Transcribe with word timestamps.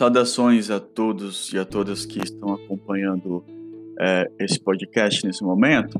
Saudações 0.00 0.70
a 0.70 0.80
todos 0.80 1.52
e 1.52 1.58
a 1.58 1.64
todas 1.66 2.06
que 2.06 2.20
estão 2.24 2.54
acompanhando 2.54 3.44
é, 4.00 4.30
esse 4.40 4.58
podcast 4.58 5.26
nesse 5.26 5.44
momento. 5.44 5.98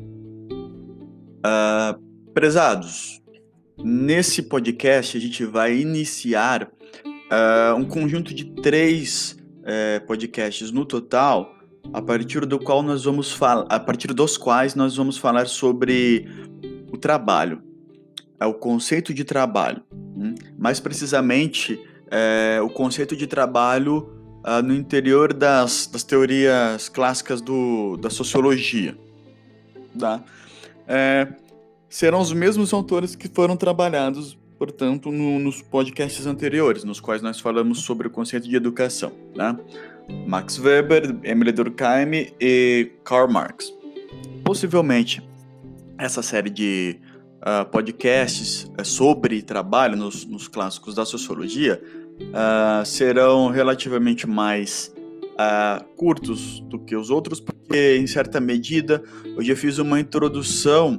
Uh, 1.45 2.01
prezados, 2.33 3.21
nesse 3.77 4.45
podcast 4.45 5.19
a 5.19 5.21
gente 5.21 5.45
vai 5.45 5.77
iniciar 5.77 6.63
uh, 6.65 7.77
um 7.77 7.85
conjunto 7.85 8.33
de 8.33 8.47
três 8.47 9.37
uh, 9.59 10.07
podcasts 10.07 10.71
no 10.71 10.87
total, 10.87 11.55
a 11.93 12.01
partir 12.01 12.47
do 12.47 12.59
qual 12.59 12.83
nós 12.83 13.05
vamos 13.05 13.31
falar, 13.31 13.67
a 13.69 13.79
partir 13.79 14.15
dos 14.15 14.39
quais 14.39 14.75
nós 14.75 14.97
vamos 14.97 15.19
falar 15.19 15.47
sobre 15.47 16.27
o 16.91 16.97
trabalho, 16.97 17.63
é 18.41 18.47
o 18.47 18.55
conceito 18.55 19.13
de 19.13 19.25
trabalho, 19.25 19.83
hum? 19.93 20.35
mais 20.57 20.81
precisamente 20.81 21.79
é, 22.11 22.61
o 22.63 22.69
conceito 22.69 23.17
de 23.17 23.27
trabalho 23.27 24.11
uh, 24.45 24.63
no 24.63 24.75
interior 24.75 25.33
das, 25.33 25.87
das 25.87 26.03
teorias 26.03 26.89
clássicas 26.89 27.41
do, 27.41 27.97
da 27.97 28.11
sociologia. 28.11 28.97
Tá? 29.99 30.23
É, 30.87 31.29
serão 31.89 32.21
os 32.21 32.33
mesmos 32.33 32.73
autores 32.73 33.15
que 33.15 33.29
foram 33.29 33.57
trabalhados, 33.57 34.37
portanto, 34.59 35.11
no, 35.11 35.39
nos 35.39 35.63
podcasts 35.63 36.27
anteriores, 36.27 36.85
nos 36.85 37.01
quais 37.01 37.23
nós 37.23 37.41
falamos 37.41 37.81
sobre 37.81 38.09
o 38.09 38.11
conceito 38.11 38.49
de 38.49 38.57
educação. 38.57 39.13
Tá? 39.35 39.59
Max 40.27 40.59
Weber, 40.59 41.17
Emile 41.23 41.53
Durkheim 41.53 42.33
e 42.41 42.91
Karl 43.05 43.31
Marx. 43.31 43.73
Possivelmente, 44.45 45.23
essa 45.97 46.23
série 46.23 46.51
de 46.51 46.99
uh, 47.41 47.69
podcasts 47.71 48.71
uh, 48.79 48.85
sobre 48.85 49.43
trabalho 49.43 49.97
nos, 49.97 50.25
nos 50.25 50.49
clássicos 50.49 50.95
da 50.95 51.05
sociologia 51.05 51.81
uh, 52.21 52.85
serão 52.85 53.49
relativamente 53.49 54.27
mais 54.27 54.95
uh, 55.33 55.85
curtos 55.97 56.61
do 56.61 56.79
que 56.79 56.95
os 56.95 57.11
outros, 57.11 57.41
porque, 57.41 57.97
em 57.97 58.07
certa 58.07 58.41
medida, 58.41 59.03
eu 59.25 59.43
já 59.43 59.57
fiz 59.57 59.79
uma 59.79 60.01
introdução 60.01 60.99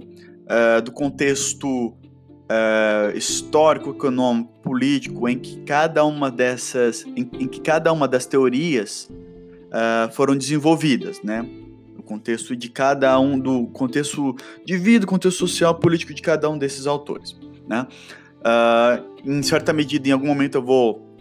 do 0.83 0.91
contexto 0.91 1.95
histórico, 3.15 3.91
econômico, 3.91 4.51
político, 4.61 5.29
em 5.29 5.39
que 5.39 5.61
cada 5.61 6.03
uma 6.03 6.29
dessas, 6.29 7.05
em, 7.15 7.29
em 7.39 7.47
que 7.47 7.61
cada 7.61 7.93
uma 7.93 8.05
das 8.05 8.25
teorias 8.25 9.09
foram 10.11 10.35
desenvolvidas, 10.35 11.21
né? 11.23 11.47
Contexto 12.11 12.55
de 12.57 12.67
cada 12.67 13.17
um 13.17 13.39
do 13.39 13.67
contexto 13.67 14.35
de 14.65 14.77
vida, 14.77 15.05
contexto 15.07 15.37
social, 15.37 15.73
político 15.75 16.13
de 16.13 16.21
cada 16.21 16.49
um 16.49 16.57
desses 16.57 16.85
autores, 16.85 17.37
né? 17.65 17.87
Uh, 18.41 19.21
em 19.29 19.41
certa 19.41 19.71
medida, 19.71 20.09
em 20.09 20.11
algum 20.11 20.27
momento 20.27 20.55
eu 20.55 20.61
vou 20.61 21.15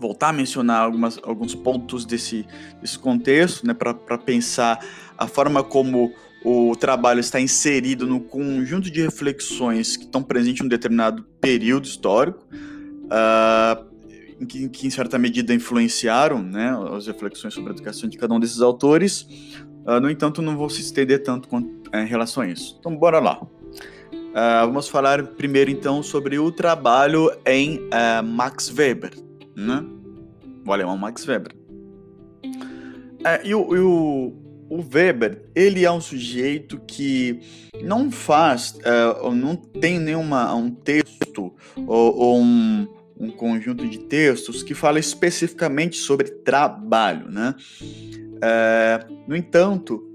voltar 0.00 0.30
a 0.30 0.32
mencionar 0.32 0.80
algumas, 0.80 1.18
alguns 1.22 1.54
pontos 1.54 2.06
desse, 2.06 2.46
desse 2.80 2.98
contexto, 2.98 3.66
né, 3.66 3.74
para 3.74 4.16
pensar 4.16 4.78
a 5.18 5.26
forma 5.26 5.62
como 5.62 6.10
o 6.42 6.74
trabalho 6.74 7.20
está 7.20 7.38
inserido 7.38 8.06
no 8.06 8.20
conjunto 8.20 8.90
de 8.90 9.02
reflexões 9.02 9.96
que 9.96 10.04
estão 10.04 10.22
presentes 10.22 10.62
em 10.62 10.64
um 10.64 10.68
determinado 10.68 11.22
período 11.38 11.84
histórico, 11.84 12.46
uh, 13.04 14.46
que, 14.46 14.68
que, 14.68 14.86
em 14.86 14.90
certa 14.90 15.18
medida 15.18 15.52
influenciaram 15.52 16.40
né, 16.40 16.72
as 16.96 17.06
reflexões 17.08 17.52
sobre 17.52 17.72
a 17.72 17.74
educação 17.74 18.08
de 18.08 18.16
cada 18.16 18.32
um 18.32 18.40
desses 18.40 18.60
autores. 18.60 19.26
Uh, 19.86 20.00
no 20.00 20.10
entanto, 20.10 20.42
não 20.42 20.56
vou 20.56 20.68
se 20.68 20.80
estender 20.80 21.22
tanto 21.22 21.48
com, 21.48 21.58
em 21.94 22.06
relação 22.06 22.42
a 22.42 22.48
isso. 22.48 22.76
Então, 22.78 22.94
bora 22.94 23.18
lá. 23.18 23.40
Uh, 24.28 24.66
vamos 24.66 24.88
falar 24.88 25.26
primeiro 25.26 25.70
então 25.70 26.02
sobre 26.02 26.38
o 26.38 26.52
trabalho 26.52 27.32
em 27.46 27.78
uh, 27.78 28.22
Max 28.22 28.70
Weber, 28.70 29.12
né? 29.56 29.84
O 30.66 30.72
alemão 30.72 30.96
Max 30.98 31.26
Weber. 31.26 31.52
Uh, 32.44 33.42
e, 33.42 33.54
o, 33.54 33.74
e 33.74 33.80
o, 33.80 34.32
o, 34.68 34.84
Weber, 34.94 35.42
ele 35.54 35.84
é 35.84 35.90
um 35.90 36.00
sujeito 36.00 36.78
que 36.86 37.40
não 37.82 38.10
faz, 38.10 38.78
ou 39.22 39.34
não 39.34 39.56
tem 39.56 39.98
nenhuma 39.98 40.54
um 40.54 40.70
texto 40.70 41.54
ou, 41.86 42.16
ou 42.16 42.38
um, 42.38 42.86
um 43.18 43.30
conjunto 43.30 43.88
de 43.88 43.98
textos 43.98 44.62
que 44.62 44.74
fala 44.74 45.00
especificamente 45.00 45.96
sobre 45.96 46.28
trabalho, 46.28 47.30
né? 47.30 47.54
No 49.26 49.36
entanto, 49.36 50.08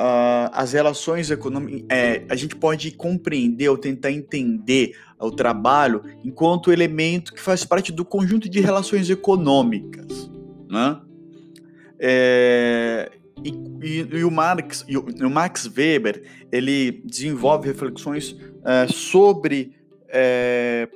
uh, 0.00 0.50
as 0.52 0.72
relações 0.72 1.30
econômicas, 1.30 1.84
é, 1.90 2.24
a 2.28 2.34
gente 2.34 2.56
pode 2.56 2.90
compreender 2.92 3.68
ou 3.68 3.76
tentar 3.76 4.10
entender 4.10 4.96
o 5.18 5.30
trabalho 5.30 6.02
enquanto 6.24 6.72
elemento 6.72 7.34
que 7.34 7.40
faz 7.40 7.64
parte 7.64 7.92
do 7.92 8.04
conjunto 8.04 8.48
de 8.48 8.60
relações 8.60 9.10
econômicas, 9.10 10.30
né? 10.68 11.00
É, 11.98 13.10
e, 13.44 13.50
e, 13.82 14.16
e, 14.16 14.24
o 14.24 14.30
Marx, 14.30 14.84
e 14.88 14.96
o, 14.96 15.04
o, 15.04 15.30
Max 15.30 15.66
Weber, 15.66 16.22
ele 16.50 17.02
desenvolve 17.04 17.68
reflexões 17.68 18.34
é, 18.64 18.86
sobre 18.86 19.74
é, 20.08 20.88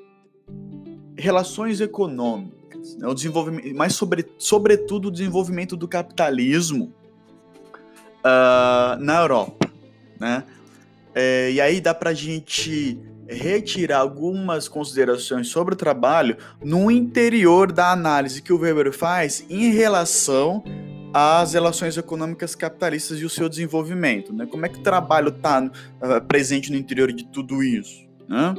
relações 1.17 1.83
econômicas, 1.83 2.64
né? 2.99 3.09
o 3.09 3.15
desenvolvimento, 3.15 3.75
mas 3.75 3.95
sobre, 3.95 4.27
sobretudo 4.39 5.09
o 5.09 5.11
desenvolvimento 5.11 5.77
do 5.77 5.89
capitalismo 5.89 6.93
uh, 8.21 9.01
na 9.01 9.21
Europa, 9.21 9.71
né? 10.21 10.45
É, 11.15 11.53
e 11.53 11.61
aí 11.61 11.81
dá 11.81 11.95
para 11.95 12.11
a 12.11 12.15
gente 12.15 12.99
retirar 13.29 13.99
algumas 13.99 14.67
considerações 14.67 15.49
sobre 15.49 15.75
o 15.75 15.77
trabalho 15.77 16.37
no 16.63 16.91
interior 16.91 17.73
da 17.73 17.93
análise 17.93 18.43
que 18.43 18.53
o 18.53 18.59
Weber 18.59 18.93
faz 18.93 19.47
em 19.49 19.71
relação 19.71 20.63
às 21.13 21.53
relações 21.53 21.97
econômicas 21.97 22.57
capitalistas 22.57 23.21
e 23.21 23.25
o 23.25 23.31
seu 23.31 23.49
desenvolvimento, 23.49 24.33
né? 24.33 24.47
Como 24.47 24.67
é 24.67 24.69
que 24.69 24.81
o 24.81 24.83
trabalho 24.83 25.29
está 25.29 25.63
uh, 25.63 26.25
presente 26.27 26.73
no 26.73 26.77
interior 26.77 27.13
de 27.13 27.25
tudo 27.27 27.63
isso, 27.63 28.05
né? 28.29 28.55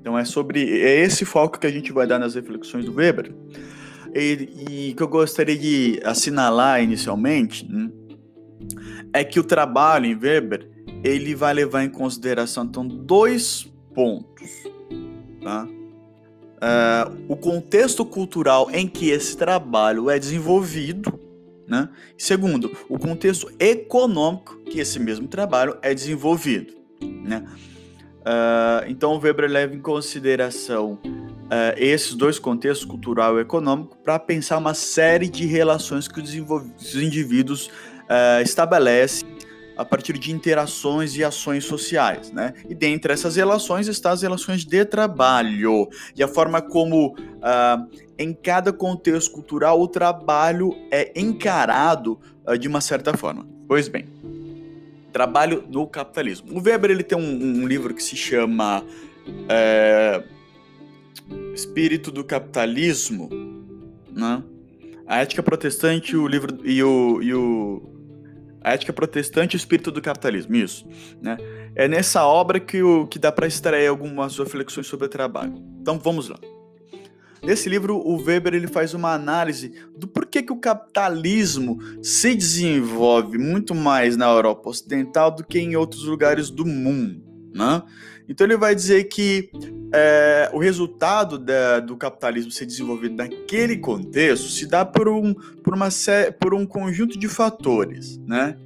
Então 0.00 0.18
é 0.18 0.24
sobre 0.24 0.80
é 0.80 1.00
esse 1.00 1.24
foco 1.24 1.58
que 1.58 1.66
a 1.66 1.70
gente 1.70 1.92
vai 1.92 2.06
dar 2.06 2.18
nas 2.18 2.34
reflexões 2.34 2.84
do 2.84 2.94
Weber 2.94 3.32
e, 4.14 4.90
e 4.90 4.94
que 4.94 5.02
eu 5.02 5.08
gostaria 5.08 5.56
de 5.56 6.00
assinalar 6.04 6.82
inicialmente. 6.82 7.70
Né? 7.70 7.90
é 9.12 9.24
que 9.24 9.40
o 9.40 9.44
trabalho 9.44 10.06
em 10.06 10.14
Weber 10.14 10.68
ele 11.02 11.34
vai 11.34 11.54
levar 11.54 11.84
em 11.84 11.88
consideração 11.88 12.64
então 12.64 12.86
dois 12.86 13.70
pontos, 13.94 14.50
tá? 15.42 15.66
Uh, 16.62 17.24
o 17.26 17.36
contexto 17.36 18.04
cultural 18.04 18.70
em 18.70 18.86
que 18.86 19.08
esse 19.08 19.34
trabalho 19.34 20.10
é 20.10 20.18
desenvolvido, 20.18 21.18
né? 21.66 21.88
Segundo, 22.18 22.70
o 22.88 22.98
contexto 22.98 23.50
econômico 23.58 24.58
que 24.64 24.78
esse 24.78 25.00
mesmo 25.00 25.26
trabalho 25.26 25.78
é 25.80 25.94
desenvolvido, 25.94 26.74
né? 27.00 27.46
Uh, 28.20 28.88
então, 28.88 29.12
o 29.12 29.18
Weber 29.18 29.50
leva 29.50 29.74
em 29.74 29.80
consideração 29.80 30.98
uh, 31.04 31.74
esses 31.76 32.14
dois 32.14 32.38
contextos, 32.38 32.86
cultural 32.86 33.38
e 33.38 33.42
econômico, 33.42 33.96
para 33.98 34.18
pensar 34.18 34.58
uma 34.58 34.74
série 34.74 35.28
de 35.28 35.46
relações 35.46 36.06
que 36.06 36.20
os, 36.20 36.34
os 36.34 36.94
indivíduos 36.94 37.66
uh, 37.66 38.42
estabelece 38.42 39.24
a 39.80 39.84
partir 39.84 40.18
de 40.18 40.30
interações 40.30 41.16
e 41.16 41.24
ações 41.24 41.64
sociais, 41.64 42.30
né? 42.30 42.52
E 42.68 42.74
dentre 42.74 43.14
essas 43.14 43.36
relações 43.36 43.88
estão 43.88 44.12
as 44.12 44.20
relações 44.20 44.62
de 44.62 44.84
trabalho 44.84 45.88
e 46.14 46.22
a 46.22 46.28
forma 46.28 46.60
como 46.60 47.14
uh, 47.16 47.88
em 48.18 48.34
cada 48.34 48.74
contexto 48.74 49.32
cultural 49.32 49.80
o 49.80 49.88
trabalho 49.88 50.76
é 50.90 51.18
encarado 51.18 52.20
uh, 52.46 52.58
de 52.58 52.68
uma 52.68 52.82
certa 52.82 53.16
forma. 53.16 53.46
Pois 53.66 53.88
bem, 53.88 54.04
trabalho 55.12 55.64
no 55.68 55.86
capitalismo. 55.86 56.58
O 56.58 56.62
Weber 56.62 56.90
ele 56.90 57.02
tem 57.02 57.18
um, 57.18 57.62
um 57.62 57.66
livro 57.66 57.94
que 57.94 58.02
se 58.02 58.16
chama 58.16 58.84
é, 59.48 60.22
Espírito 61.54 62.10
do 62.10 62.24
Capitalismo, 62.24 63.28
né? 64.10 64.42
A 65.06 65.22
Ética 65.22 65.42
Protestante, 65.42 66.16
o 66.16 66.26
livro 66.26 66.58
e 66.64 66.82
o, 66.82 67.20
e 67.22 67.34
o 67.34 67.90
a 68.62 68.74
ética 68.74 68.92
protestante 68.92 69.54
e 69.54 69.56
o 69.56 69.58
espírito 69.58 69.90
do 69.90 70.02
capitalismo, 70.02 70.54
isso. 70.54 70.86
Né? 71.20 71.38
É 71.74 71.88
nessa 71.88 72.24
obra 72.26 72.60
que, 72.60 72.82
o, 72.82 73.06
que 73.06 73.18
dá 73.18 73.32
para 73.32 73.46
extrair 73.46 73.86
algumas 73.86 74.36
reflexões 74.38 74.86
sobre 74.86 75.06
o 75.06 75.08
trabalho. 75.08 75.54
Então 75.80 75.98
vamos 75.98 76.28
lá. 76.28 76.38
Nesse 77.42 77.68
livro, 77.68 77.96
o 77.96 78.22
Weber 78.22 78.54
ele 78.54 78.66
faz 78.66 78.94
uma 78.94 79.12
análise 79.12 79.72
do 79.96 80.06
porquê 80.06 80.42
que 80.42 80.52
o 80.52 80.56
capitalismo 80.56 81.78
se 82.02 82.34
desenvolve 82.34 83.38
muito 83.38 83.74
mais 83.74 84.16
na 84.16 84.26
Europa 84.26 84.68
Ocidental 84.68 85.30
do 85.30 85.44
que 85.44 85.58
em 85.58 85.76
outros 85.76 86.04
lugares 86.04 86.50
do 86.50 86.66
mundo. 86.66 87.22
Né? 87.54 87.82
Então 88.28 88.46
ele 88.46 88.56
vai 88.56 88.74
dizer 88.74 89.04
que 89.04 89.50
é, 89.92 90.50
o 90.52 90.58
resultado 90.58 91.36
da, 91.36 91.80
do 91.80 91.96
capitalismo 91.96 92.52
ser 92.52 92.64
desenvolvido 92.64 93.16
naquele 93.16 93.76
contexto 93.78 94.48
se 94.48 94.66
dá 94.66 94.84
por 94.84 95.08
um, 95.08 95.34
por 95.34 95.74
uma, 95.74 95.88
por 96.38 96.54
um 96.54 96.64
conjunto 96.64 97.18
de 97.18 97.26
fatores, 97.26 98.18
né? 98.18 98.56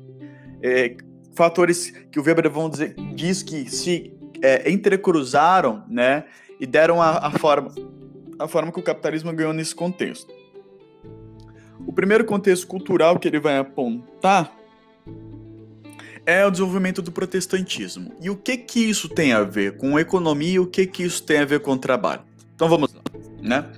É, 0.62 0.97
fatores 1.35 1.91
que 2.11 2.20
o 2.20 2.23
Weber 2.23 2.50
vão 2.50 2.69
dizer, 2.69 2.94
diz 3.15 3.43
que 3.43 3.70
se 3.70 4.12
é, 4.43 4.70
entrecruzaram, 4.70 5.82
né? 5.88 6.25
E 6.61 6.67
deram 6.67 7.00
a, 7.00 7.27
a, 7.27 7.31
forma, 7.31 7.75
a 8.44 8.49
forma 8.49 8.70
que 8.70 8.79
o 8.79 8.82
capitalismo 8.82 9.32
ganhou 9.32 9.52
nesse 9.52 9.75
contexto. 9.75 10.32
o 11.87 11.93
primeiro 11.93 12.25
contexto 12.25 12.67
cultural 12.67 13.19
que 13.19 13.26
ele 13.26 13.41
vai 13.41 13.58
apontar 13.58 14.55
é 16.26 16.46
o 16.46 16.50
desenvolvimento 16.50 17.02
do 17.02 17.12
protestantismo. 17.12 18.12
E 18.20 18.31
o 18.31 18.37
que 18.37 18.56
que 18.56 18.81
isso 18.81 19.08
tem 19.08 19.32
a 19.32 19.43
ver 19.43 19.76
com 19.76 19.99
economia 19.99 20.55
e 20.55 20.58
o 20.58 20.67
que 20.67 20.87
que 20.87 21.02
isso 21.02 21.23
tem 21.23 21.38
a 21.38 21.44
ver 21.44 21.61
com 21.61 21.76
trabalho? 21.76 22.23
Então 22.55 22.69
vamos 22.69 22.94
lá, 22.94 23.02
né? 23.43 23.70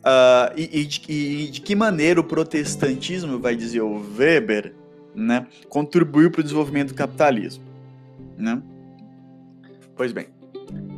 Uh, 0.00 0.56
e, 0.56 0.80
e, 0.80 0.84
de, 0.86 1.12
e, 1.12 1.50
de, 1.50 1.60
que 1.60 1.74
maneira 1.74 2.20
o 2.20 2.24
protestantismo, 2.24 3.38
vai 3.38 3.54
dizer 3.54 3.82
o 3.82 4.02
Weber, 4.16 4.74
né, 5.14 5.46
contribuiu 5.68 6.30
para 6.30 6.40
o 6.40 6.42
desenvolvimento 6.42 6.88
do 6.88 6.94
capitalismo, 6.94 7.62
né? 8.38 8.62
Pois 9.94 10.10
bem, 10.10 10.28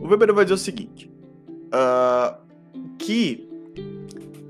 o 0.00 0.06
Weber 0.06 0.32
vai 0.32 0.44
dizer 0.44 0.54
o 0.54 0.58
seguinte, 0.58 1.10
uh, 1.74 2.42
que 3.02 3.48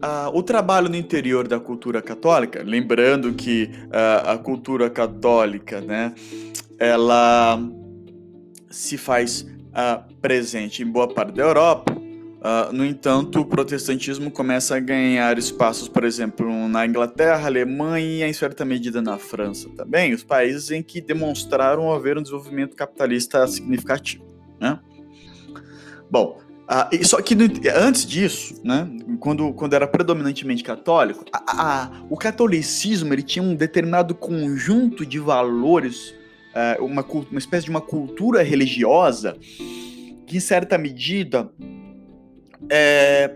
uh, 0.02 0.36
o 0.36 0.42
trabalho 0.42 0.88
no 0.88 0.96
interior 0.96 1.48
da 1.48 1.58
cultura 1.58 2.02
católica, 2.02 2.62
lembrando 2.62 3.32
que 3.32 3.70
a 4.24 4.36
cultura 4.36 4.90
católica, 4.90 5.80
né, 5.80 6.14
ela 6.78 7.58
se 8.70 8.98
faz 8.98 9.46
presente 10.20 10.82
em 10.82 10.86
boa 10.86 11.08
parte 11.08 11.34
da 11.34 11.42
Europa, 11.42 11.92
Uh, 12.42 12.72
no 12.72 12.84
entanto, 12.84 13.38
o 13.38 13.44
protestantismo 13.44 14.28
começa 14.28 14.74
a 14.74 14.80
ganhar 14.80 15.38
espaços, 15.38 15.86
por 15.86 16.02
exemplo, 16.02 16.68
na 16.68 16.84
Inglaterra, 16.84 17.46
Alemanha 17.46 18.26
e, 18.26 18.28
em 18.28 18.32
certa 18.32 18.64
medida, 18.64 19.00
na 19.00 19.16
França 19.16 19.68
também, 19.76 20.12
os 20.12 20.24
países 20.24 20.72
em 20.72 20.82
que 20.82 21.00
demonstraram 21.00 21.92
haver 21.92 22.18
um 22.18 22.22
desenvolvimento 22.22 22.74
capitalista 22.74 23.46
significativo. 23.46 24.24
Né? 24.60 24.76
Bom, 26.10 26.40
uh, 26.72 27.06
só 27.06 27.20
que 27.20 27.34
no, 27.34 27.44
antes 27.74 28.06
disso, 28.06 28.60
né, 28.64 28.88
quando, 29.20 29.52
quando 29.52 29.74
era 29.74 29.86
predominantemente 29.86 30.62
católico, 30.62 31.24
a, 31.32 31.82
a, 31.82 31.90
o 32.08 32.16
catolicismo 32.16 33.12
ele 33.12 33.22
tinha 33.22 33.42
um 33.42 33.54
determinado 33.54 34.14
conjunto 34.14 35.04
de 35.04 35.18
valores, 35.18 36.14
uh, 36.80 36.84
uma, 36.84 37.02
uma 37.02 37.38
espécie 37.38 37.64
de 37.64 37.70
uma 37.70 37.80
cultura 37.80 38.42
religiosa 38.42 39.36
que, 40.26 40.36
em 40.36 40.40
certa 40.40 40.78
medida, 40.78 41.50
é, 42.70 43.34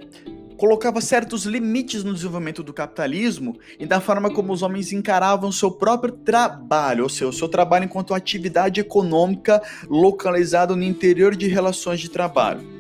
colocava 0.57 1.01
certos 1.01 1.45
limites 1.45 2.03
no 2.03 2.15
desenvolvimento 2.15 2.63
do 2.63 2.73
capitalismo 2.73 3.59
e 3.79 3.87
da 3.87 4.01
forma 4.01 4.33
como 4.33 4.53
os 4.53 4.63
homens 4.63 4.93
encaravam 4.93 5.53
seu 5.53 5.71
próprio 5.71 6.15
trabalho, 6.15 7.05
ou 7.05 7.09
seja, 7.09 7.29
o 7.29 7.33
seu 7.33 7.49
trabalho 7.49 7.85
enquanto 7.85 8.15
atividade 8.15 8.81
econômica 8.81 9.63
localizada 9.89 10.75
no 10.75 10.83
interior 10.83 11.37
de 11.37 11.47
relações 11.49 12.01
de 12.01 12.11
trabalho. 12.11 12.76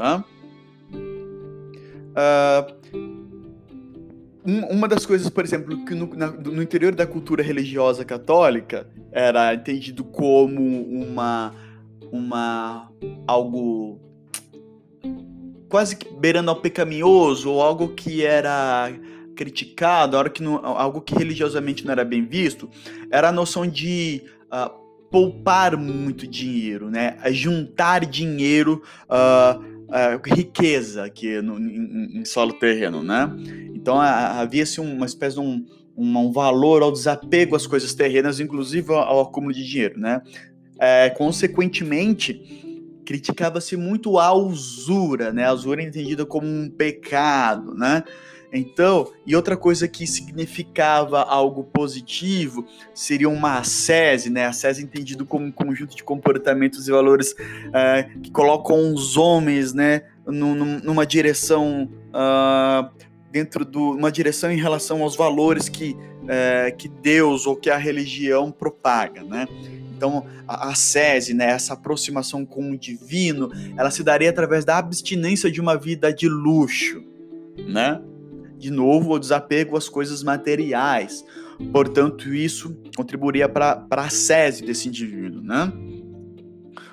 Tá? 0.00 0.24
Uh, 2.10 2.64
uma 4.70 4.88
das 4.88 5.04
coisas, 5.04 5.28
por 5.28 5.44
exemplo, 5.44 5.84
que 5.84 5.94
no, 5.94 6.06
na, 6.16 6.28
no 6.28 6.62
interior 6.62 6.94
da 6.94 7.06
cultura 7.06 7.42
religiosa 7.42 8.02
católica 8.02 8.88
era 9.12 9.52
entendido 9.52 10.02
como 10.02 10.58
uma, 10.84 11.54
uma 12.10 12.90
algo 13.26 14.00
quase 15.68 15.94
que 15.96 16.08
beirando 16.14 16.50
ao 16.50 16.56
pecaminoso, 16.56 17.50
ou 17.50 17.60
algo 17.60 17.88
que 17.88 18.24
era 18.24 18.90
criticado, 19.36 20.16
algo 20.16 20.30
que, 20.30 20.42
não, 20.42 20.64
algo 20.64 21.02
que 21.02 21.14
religiosamente 21.14 21.84
não 21.84 21.92
era 21.92 22.06
bem 22.06 22.24
visto, 22.24 22.70
era 23.10 23.28
a 23.28 23.32
noção 23.32 23.66
de 23.66 24.22
uh, 24.46 24.70
poupar 25.10 25.76
muito 25.76 26.26
dinheiro, 26.26 26.88
né? 26.88 27.18
juntar 27.32 28.06
dinheiro, 28.06 28.82
uh, 29.04 29.79
uh, 29.90 30.20
riqueza 30.34 31.04
aqui 31.04 31.40
no, 31.42 31.58
em, 31.58 32.20
em, 32.20 32.24
solo 32.24 32.52
terreno, 32.54 33.02
né? 33.02 33.30
Então 33.74 34.00
havia-se 34.00 34.80
uma 34.80 35.06
espécie 35.06 35.36
de 35.36 35.40
um, 35.40 35.64
um, 35.96 36.18
um, 36.18 36.32
valor 36.32 36.82
ao 36.82 36.92
desapego 36.92 37.56
às 37.56 37.66
coisas 37.66 37.92
terrenas, 37.94 38.40
inclusive 38.40 38.92
ao, 38.92 39.00
ao 39.00 39.20
acúmulo 39.20 39.52
de 39.52 39.64
dinheiro, 39.64 39.98
né? 39.98 40.22
É, 40.78 41.10
consequentemente, 41.10 43.02
criticava-se 43.04 43.76
muito 43.76 44.18
a 44.18 44.32
usura, 44.32 45.32
né? 45.32 45.46
A 45.46 45.52
usura 45.52 45.82
é 45.82 45.86
entendida 45.86 46.24
como 46.24 46.46
um 46.46 46.70
pecado, 46.70 47.74
né? 47.74 48.04
Então, 48.52 49.12
e 49.24 49.36
outra 49.36 49.56
coisa 49.56 49.86
que 49.86 50.06
significava 50.06 51.22
algo 51.22 51.64
positivo 51.64 52.66
seria 52.92 53.28
uma 53.28 53.58
ascese, 53.58 54.28
né? 54.28 54.46
Ascese 54.46 54.82
entendido 54.82 55.24
como 55.24 55.46
um 55.46 55.52
conjunto 55.52 55.94
de 55.94 56.02
comportamentos 56.02 56.88
e 56.88 56.90
valores 56.90 57.32
uh, 57.32 58.20
que 58.20 58.30
colocam 58.30 58.92
os 58.92 59.16
homens, 59.16 59.72
né, 59.72 60.02
numa 60.26 61.06
direção 61.06 61.88
uh, 62.08 62.90
dentro 63.30 63.64
de 63.64 63.78
uma 63.78 64.10
direção 64.10 64.50
em 64.50 64.56
relação 64.56 65.02
aos 65.02 65.16
valores 65.16 65.68
que, 65.68 65.92
uh, 65.92 66.76
que 66.76 66.88
Deus 66.88 67.46
ou 67.46 67.54
que 67.54 67.70
a 67.70 67.76
religião 67.76 68.50
propaga, 68.50 69.22
né? 69.22 69.46
Então, 69.96 70.26
a, 70.48 70.70
a 70.70 70.74
sese, 70.74 71.34
né, 71.34 71.50
essa 71.50 71.74
aproximação 71.74 72.44
com 72.44 72.70
o 72.70 72.78
divino, 72.78 73.50
ela 73.76 73.90
se 73.90 74.02
daria 74.02 74.30
através 74.30 74.64
da 74.64 74.78
abstinência 74.78 75.50
de 75.50 75.60
uma 75.60 75.76
vida 75.76 76.12
de 76.12 76.28
luxo, 76.28 77.04
né? 77.68 78.00
De 78.60 78.70
novo, 78.70 79.12
o 79.12 79.18
desapego 79.18 79.76
às 79.76 79.88
coisas 79.88 80.22
materiais. 80.22 81.24
Portanto, 81.72 82.32
isso 82.32 82.76
contribuiria 82.96 83.48
para 83.48 83.86
a 83.90 84.08
sese 84.08 84.64
desse 84.64 84.88
indivíduo, 84.88 85.42
né? 85.42 85.72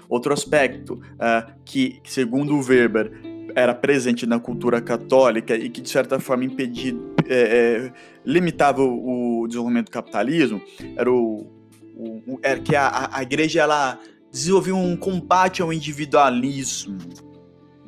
Outro 0.10 0.34
aspecto 0.34 0.94
uh, 0.94 1.54
que, 1.66 2.00
segundo 2.06 2.58
Weber, 2.60 3.12
era 3.54 3.76
presente 3.76 4.26
na 4.26 4.40
cultura 4.40 4.82
católica 4.82 5.56
e 5.56 5.70
que, 5.70 5.82
de 5.82 5.90
certa 5.90 6.20
forma, 6.20 6.46
impedia, 6.46 6.96
é, 7.28 7.36
é, 7.36 7.94
limitava 8.26 8.82
o, 8.82 9.46
desenvolvimento 9.48 9.88
do 9.88 9.92
capitalismo, 9.92 10.62
era 10.96 11.12
o 11.12 11.58
o, 11.98 12.40
é 12.44 12.56
que 12.58 12.76
a, 12.76 13.10
a 13.12 13.24
igreja 13.24 13.62
ela 13.62 14.00
desenvolveu 14.32 14.78
um 14.78 14.96
combate 14.96 15.62
ao 15.62 15.74
individualismo, 15.74 16.98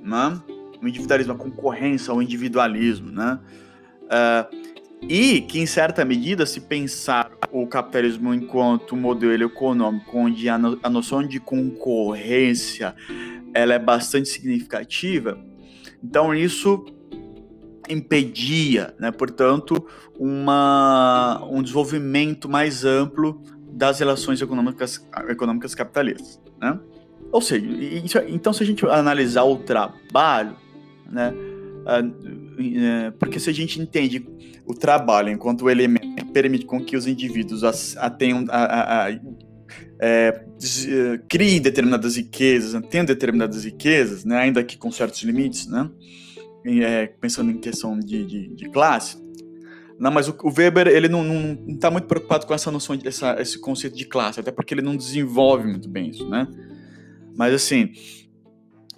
né? 0.02 0.42
O 0.82 0.88
individualismo, 0.88 1.34
a 1.34 1.36
concorrência 1.36 2.12
ao 2.12 2.22
individualismo, 2.22 3.12
né? 3.12 3.40
Uh, 4.10 4.70
e 5.02 5.42
que, 5.42 5.60
em 5.60 5.66
certa 5.66 6.04
medida, 6.04 6.46
se 6.46 6.60
pensar 6.62 7.32
o 7.52 7.66
capitalismo 7.66 8.34
enquanto 8.34 8.96
modelo 8.96 9.44
econômico, 9.44 10.18
onde 10.18 10.50
a, 10.50 10.58
no, 10.58 10.78
a 10.84 10.90
noção 10.90 11.26
de 11.26 11.40
concorrência 11.40 12.96
ela 13.54 13.74
é 13.74 13.80
bastante 13.80 14.30
significativa, 14.30 15.40
então 16.04 16.34
isso 16.34 16.86
impedia, 17.88 18.94
né, 19.00 19.10
portanto, 19.12 19.84
uma, 20.18 21.44
um 21.50 21.64
desenvolvimento 21.64 22.48
mais 22.48 22.86
amplo 22.86 23.42
das 23.72 24.00
relações 24.00 24.42
econômicas, 24.42 25.04
econômicas 25.28 25.74
capitalistas, 25.74 26.40
né? 26.60 26.80
Ou 27.32 27.42
seja, 27.42 27.66
isso, 27.66 28.18
é, 28.18 28.30
então 28.30 28.52
se 28.52 28.64
a 28.64 28.66
gente 28.66 28.86
analisar 28.86 29.44
o 29.44 29.58
trabalho, 29.58 30.56
né, 31.10 31.34
é, 32.60 33.12
porque 33.12 33.40
se 33.40 33.50
a 33.50 33.54
gente 33.54 33.80
entende 33.80 34.26
o 34.66 34.74
trabalho 34.74 35.30
enquanto 35.30 35.70
elemento 35.70 36.16
que 36.16 36.26
permite 36.26 36.66
com 36.66 36.84
que 36.84 36.98
os 36.98 37.08
indivíduos 37.08 37.62
tenham, 38.18 38.46
a, 38.50 38.58
a, 38.58 39.08
a, 39.08 39.20
é, 40.02 40.44
criem 41.28 41.62
determinadas 41.62 42.18
riquezas, 42.18 42.82
tenham 42.90 43.06
determinadas 43.06 43.64
riquezas, 43.64 44.26
né, 44.26 44.38
ainda 44.38 44.64
que 44.64 44.78
com 44.78 44.92
certos 44.92 45.22
limites, 45.24 45.68
né, 45.68 45.90
é, 46.66 47.08
pensando 47.08 47.52
em 47.52 47.58
questão 47.58 47.98
de, 47.98 48.26
de, 48.26 48.48
de 48.56 48.70
classe, 48.70 49.18
não, 50.00 50.12
mas 50.12 50.30
o, 50.30 50.36
Weber, 50.58 50.88
ele 50.88 51.10
não, 51.10 51.24
não, 51.26 51.58
não 51.68 51.78
tá 51.78 51.92
muito 51.92 52.08
preocupado 52.08 52.48
com 52.48 52.54
essa 52.54 52.72
noção, 52.72 52.98
essa, 53.04 53.36
esse 53.42 53.60
conceito 53.60 53.98
de 53.98 54.06
classe, 54.06 54.40
até 54.40 54.50
porque 54.50 54.74
ele 54.74 54.82
não 54.82 54.96
desenvolve 54.96 55.68
muito 55.68 55.90
bem 55.90 56.10
isso, 56.10 56.28
né? 56.30 56.48
Mas, 57.36 57.54
assim, 57.54 57.92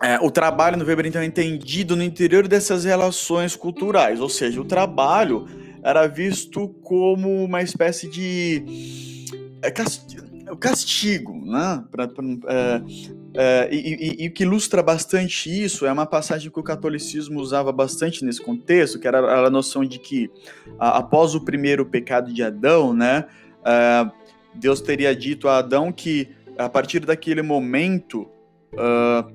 é, 0.01 0.19
o 0.19 0.31
trabalho 0.31 0.77
no 0.77 0.85
Weber, 0.85 1.05
então, 1.05 1.21
é 1.21 1.25
entendido 1.25 1.95
no 1.95 2.03
interior 2.03 2.47
dessas 2.47 2.85
relações 2.85 3.55
culturais, 3.55 4.19
ou 4.19 4.29
seja, 4.29 4.59
o 4.59 4.65
trabalho 4.65 5.47
era 5.83 6.07
visto 6.07 6.69
como 6.81 7.43
uma 7.43 7.61
espécie 7.61 8.09
de 8.09 9.25
é, 9.61 9.71
castigo, 10.59 11.45
né? 11.45 11.83
Pra, 11.91 12.07
pra, 12.07 12.23
é, 12.47 12.81
é, 13.33 13.69
e, 13.71 14.27
o 14.27 14.31
que 14.31 14.43
ilustra 14.43 14.83
bastante 14.83 15.49
isso 15.49 15.85
é 15.85 15.91
uma 15.91 16.05
passagem 16.05 16.51
que 16.51 16.59
o 16.59 16.63
catolicismo 16.63 17.39
usava 17.39 17.71
bastante 17.71 18.25
nesse 18.25 18.41
contexto, 18.41 18.99
que 18.99 19.07
era 19.07 19.45
a 19.45 19.49
noção 19.49 19.85
de 19.85 19.99
que 19.99 20.29
a, 20.79 20.97
após 20.97 21.35
o 21.35 21.41
primeiro 21.41 21.85
pecado 21.85 22.33
de 22.33 22.43
Adão, 22.43 22.93
né, 22.93 23.25
é, 23.63 24.11
Deus 24.53 24.81
teria 24.81 25.15
dito 25.15 25.47
a 25.47 25.59
Adão 25.59 25.91
que 25.91 26.29
a 26.57 26.67
partir 26.67 27.01
daquele 27.05 27.41
momento 27.41 28.27
é, 28.73 29.25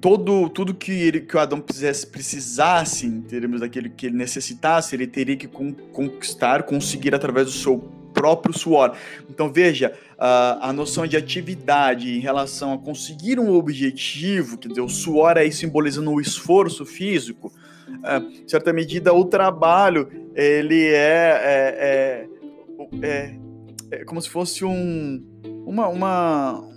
todo 0.00 0.48
tudo 0.48 0.74
que, 0.74 0.92
ele, 0.92 1.20
que 1.20 1.36
o 1.36 1.40
Adão 1.40 1.60
precisasse, 1.60 2.06
precisasse 2.06 3.06
em 3.06 3.20
termos 3.20 3.60
daquele 3.60 3.88
que 3.88 4.06
ele 4.06 4.16
necessitasse, 4.16 4.96
ele 4.96 5.06
teria 5.06 5.36
que 5.36 5.46
con 5.46 5.72
conquistar, 5.92 6.62
conseguir 6.62 7.14
através 7.14 7.46
do 7.46 7.52
seu 7.52 7.78
próprio 8.12 8.56
suor. 8.56 8.96
Então 9.28 9.52
veja, 9.52 9.92
a, 10.18 10.68
a 10.68 10.72
noção 10.72 11.06
de 11.06 11.16
atividade 11.16 12.10
em 12.16 12.20
relação 12.20 12.72
a 12.72 12.78
conseguir 12.78 13.38
um 13.38 13.50
objetivo, 13.52 14.58
quer 14.58 14.68
dizer, 14.68 14.80
o 14.80 14.88
suor 14.88 15.38
aí 15.38 15.52
simbolizando 15.52 16.10
o 16.10 16.20
esforço 16.20 16.84
físico, 16.84 17.52
uh, 17.88 18.42
em 18.42 18.48
certa 18.48 18.72
medida 18.72 19.12
o 19.12 19.24
trabalho 19.24 20.08
ele 20.34 20.86
é, 20.86 21.40
é, 21.44 22.26
é, 23.02 23.06
é, 23.06 23.36
é 23.90 24.04
como 24.04 24.20
se 24.20 24.28
fosse 24.28 24.64
um, 24.64 25.22
uma, 25.66 25.88
uma, 25.88 26.69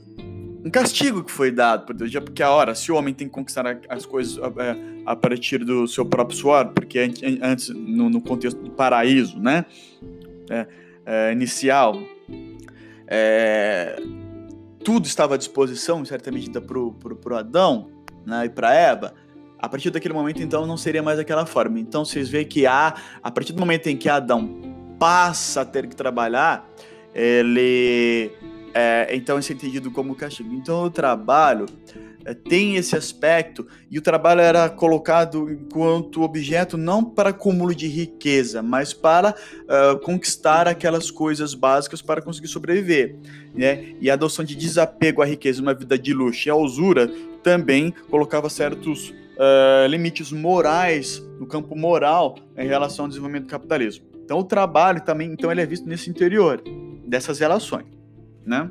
um 0.63 0.69
castigo 0.69 1.23
que 1.23 1.31
foi 1.31 1.51
dado 1.51 1.85
por 1.85 1.93
Deus, 1.93 2.09
já 2.09 2.21
porque 2.21 2.41
a 2.41 2.49
hora, 2.49 2.73
se 2.73 2.91
o 2.91 2.95
homem 2.95 3.13
tem 3.13 3.27
que 3.27 3.33
conquistar 3.33 3.79
as 3.89 4.05
coisas 4.05 4.39
a, 4.41 4.63
é, 4.63 4.77
a 5.05 5.15
partir 5.15 5.59
do 5.65 5.87
seu 5.87 6.05
próprio 6.05 6.37
suor, 6.37 6.69
porque 6.69 6.99
antes, 7.41 7.69
no, 7.69 8.09
no 8.09 8.21
contexto 8.21 8.61
do 8.61 8.71
paraíso, 8.71 9.37
né, 9.39 9.65
é, 10.49 10.67
é, 11.05 11.31
inicial, 11.33 12.01
é, 13.07 14.01
tudo 14.83 15.05
estava 15.05 15.35
à 15.35 15.37
disposição, 15.37 16.01
em 16.01 16.05
certa 16.05 16.31
medida, 16.31 16.61
para 16.61 16.79
o 16.79 17.35
Adão 17.35 17.89
né, 18.25 18.45
e 18.45 18.49
para 18.49 18.73
Eva, 18.73 19.13
a 19.59 19.67
partir 19.67 19.89
daquele 19.89 20.13
momento, 20.13 20.41
então, 20.41 20.65
não 20.65 20.77
seria 20.77 21.03
mais 21.03 21.17
daquela 21.17 21.45
forma. 21.45 21.79
Então, 21.79 22.03
vocês 22.03 22.29
veem 22.29 22.45
que 22.45 22.65
há, 22.65 22.95
a 23.21 23.31
partir 23.31 23.53
do 23.53 23.59
momento 23.59 23.87
em 23.87 23.95
que 23.95 24.09
Adão 24.09 24.61
passa 24.99 25.61
a 25.61 25.65
ter 25.65 25.87
que 25.87 25.95
trabalhar, 25.95 26.69
ele 27.13 28.31
é, 28.73 29.07
então 29.11 29.37
isso 29.37 29.51
é 29.51 29.55
entendido 29.55 29.91
como 29.91 30.15
castigo. 30.15 30.53
Então 30.53 30.83
o 30.83 30.89
trabalho 30.89 31.67
é, 32.25 32.33
tem 32.33 32.75
esse 32.75 32.95
aspecto 32.95 33.67
e 33.91 33.99
o 33.99 34.01
trabalho 34.01 34.41
era 34.41 34.69
colocado 34.69 35.51
enquanto 35.51 36.23
objeto 36.23 36.77
não 36.77 37.03
para 37.03 37.29
acúmulo 37.29 37.75
de 37.75 37.87
riqueza, 37.87 38.63
mas 38.63 38.93
para 38.93 39.31
uh, 39.31 39.99
conquistar 39.99 40.67
aquelas 40.67 41.11
coisas 41.11 41.53
básicas 41.53 42.01
para 42.01 42.21
conseguir 42.21 42.47
sobreviver. 42.47 43.15
Né? 43.53 43.93
E 44.01 44.09
a 44.09 44.13
adoção 44.13 44.43
de 44.43 44.55
desapego 44.55 45.21
à 45.21 45.25
riqueza, 45.25 45.61
uma 45.61 45.73
vida 45.73 45.97
de 45.97 46.13
luxo 46.13 46.47
e 46.47 46.51
a 46.51 46.55
usura 46.55 47.11
também 47.43 47.93
colocava 48.09 48.49
certos 48.49 49.09
uh, 49.09 49.85
limites 49.87 50.31
morais 50.31 51.21
no 51.39 51.45
campo 51.45 51.75
moral 51.75 52.37
em 52.57 52.67
relação 52.67 53.05
ao 53.05 53.09
desenvolvimento 53.09 53.45
do 53.45 53.49
capitalismo. 53.49 54.05
Então 54.23 54.39
o 54.39 54.43
trabalho 54.43 55.01
também, 55.01 55.31
então 55.31 55.51
ele 55.51 55.61
é 55.61 55.65
visto 55.65 55.85
nesse 55.85 56.09
interior 56.09 56.63
dessas 57.05 57.39
relações 57.39 58.02
né? 58.45 58.69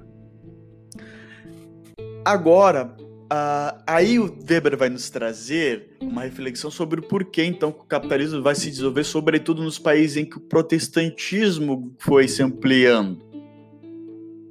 Agora, 2.24 2.94
uh, 2.96 3.82
aí 3.86 4.18
o 4.18 4.36
Weber 4.48 4.76
vai 4.76 4.88
nos 4.88 5.10
trazer 5.10 5.96
uma 6.00 6.22
reflexão 6.22 6.70
sobre 6.70 7.00
o 7.00 7.02
porquê 7.02 7.44
então 7.44 7.72
que 7.72 7.80
o 7.80 7.84
capitalismo 7.84 8.42
vai 8.42 8.54
se 8.54 8.70
desenvolver, 8.70 9.04
sobretudo 9.04 9.62
nos 9.62 9.78
países 9.78 10.16
em 10.16 10.24
que 10.24 10.36
o 10.36 10.40
protestantismo 10.40 11.94
foi 11.98 12.28
se 12.28 12.42
ampliando, 12.42 13.18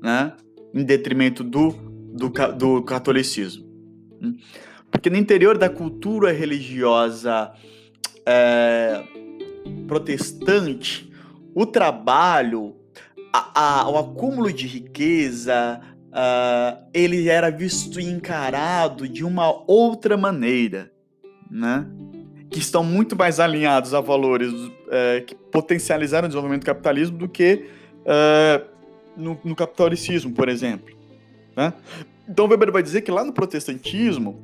né? 0.01 0.33
Em 0.73 0.83
detrimento 0.83 1.43
do, 1.43 1.69
do, 2.13 2.29
do 2.29 2.83
catolicismo. 2.83 3.69
Porque 4.89 5.09
no 5.09 5.17
interior 5.17 5.57
da 5.57 5.69
cultura 5.69 6.31
religiosa 6.31 7.53
é, 8.25 9.03
protestante, 9.87 11.11
o 11.55 11.65
trabalho 11.65 12.75
a, 13.31 13.81
a, 13.81 13.89
o 13.89 13.97
acúmulo 13.97 14.51
de 14.51 14.67
riqueza, 14.67 15.81
uh, 16.07 16.83
ele 16.93 17.29
era 17.29 17.49
visto 17.49 17.99
e 17.99 18.05
encarado 18.05 19.07
de 19.07 19.23
uma 19.23 19.49
outra 19.67 20.17
maneira, 20.17 20.91
né? 21.49 21.85
que 22.51 22.59
estão 22.59 22.83
muito 22.83 23.15
mais 23.15 23.39
alinhados 23.39 23.93
a 23.93 24.01
valores 24.01 24.51
uh, 24.51 25.25
que 25.25 25.33
potencializaram 25.33 26.25
o 26.25 26.27
desenvolvimento 26.27 26.63
do 26.63 26.65
capitalismo 26.65 27.17
do 27.17 27.29
que 27.29 27.65
uh, 28.01 28.67
no, 29.15 29.39
no, 29.43 29.55
capitalicismo, 29.55 30.33
por 30.33 30.49
exemplo. 30.49 30.93
Né? 31.55 31.73
Então 32.27 32.47
Weber 32.47 32.71
vai 32.71 32.83
dizer 32.83 33.01
que 33.01 33.11
lá 33.11 33.23
no 33.23 33.31
protestantismo, 33.31 34.41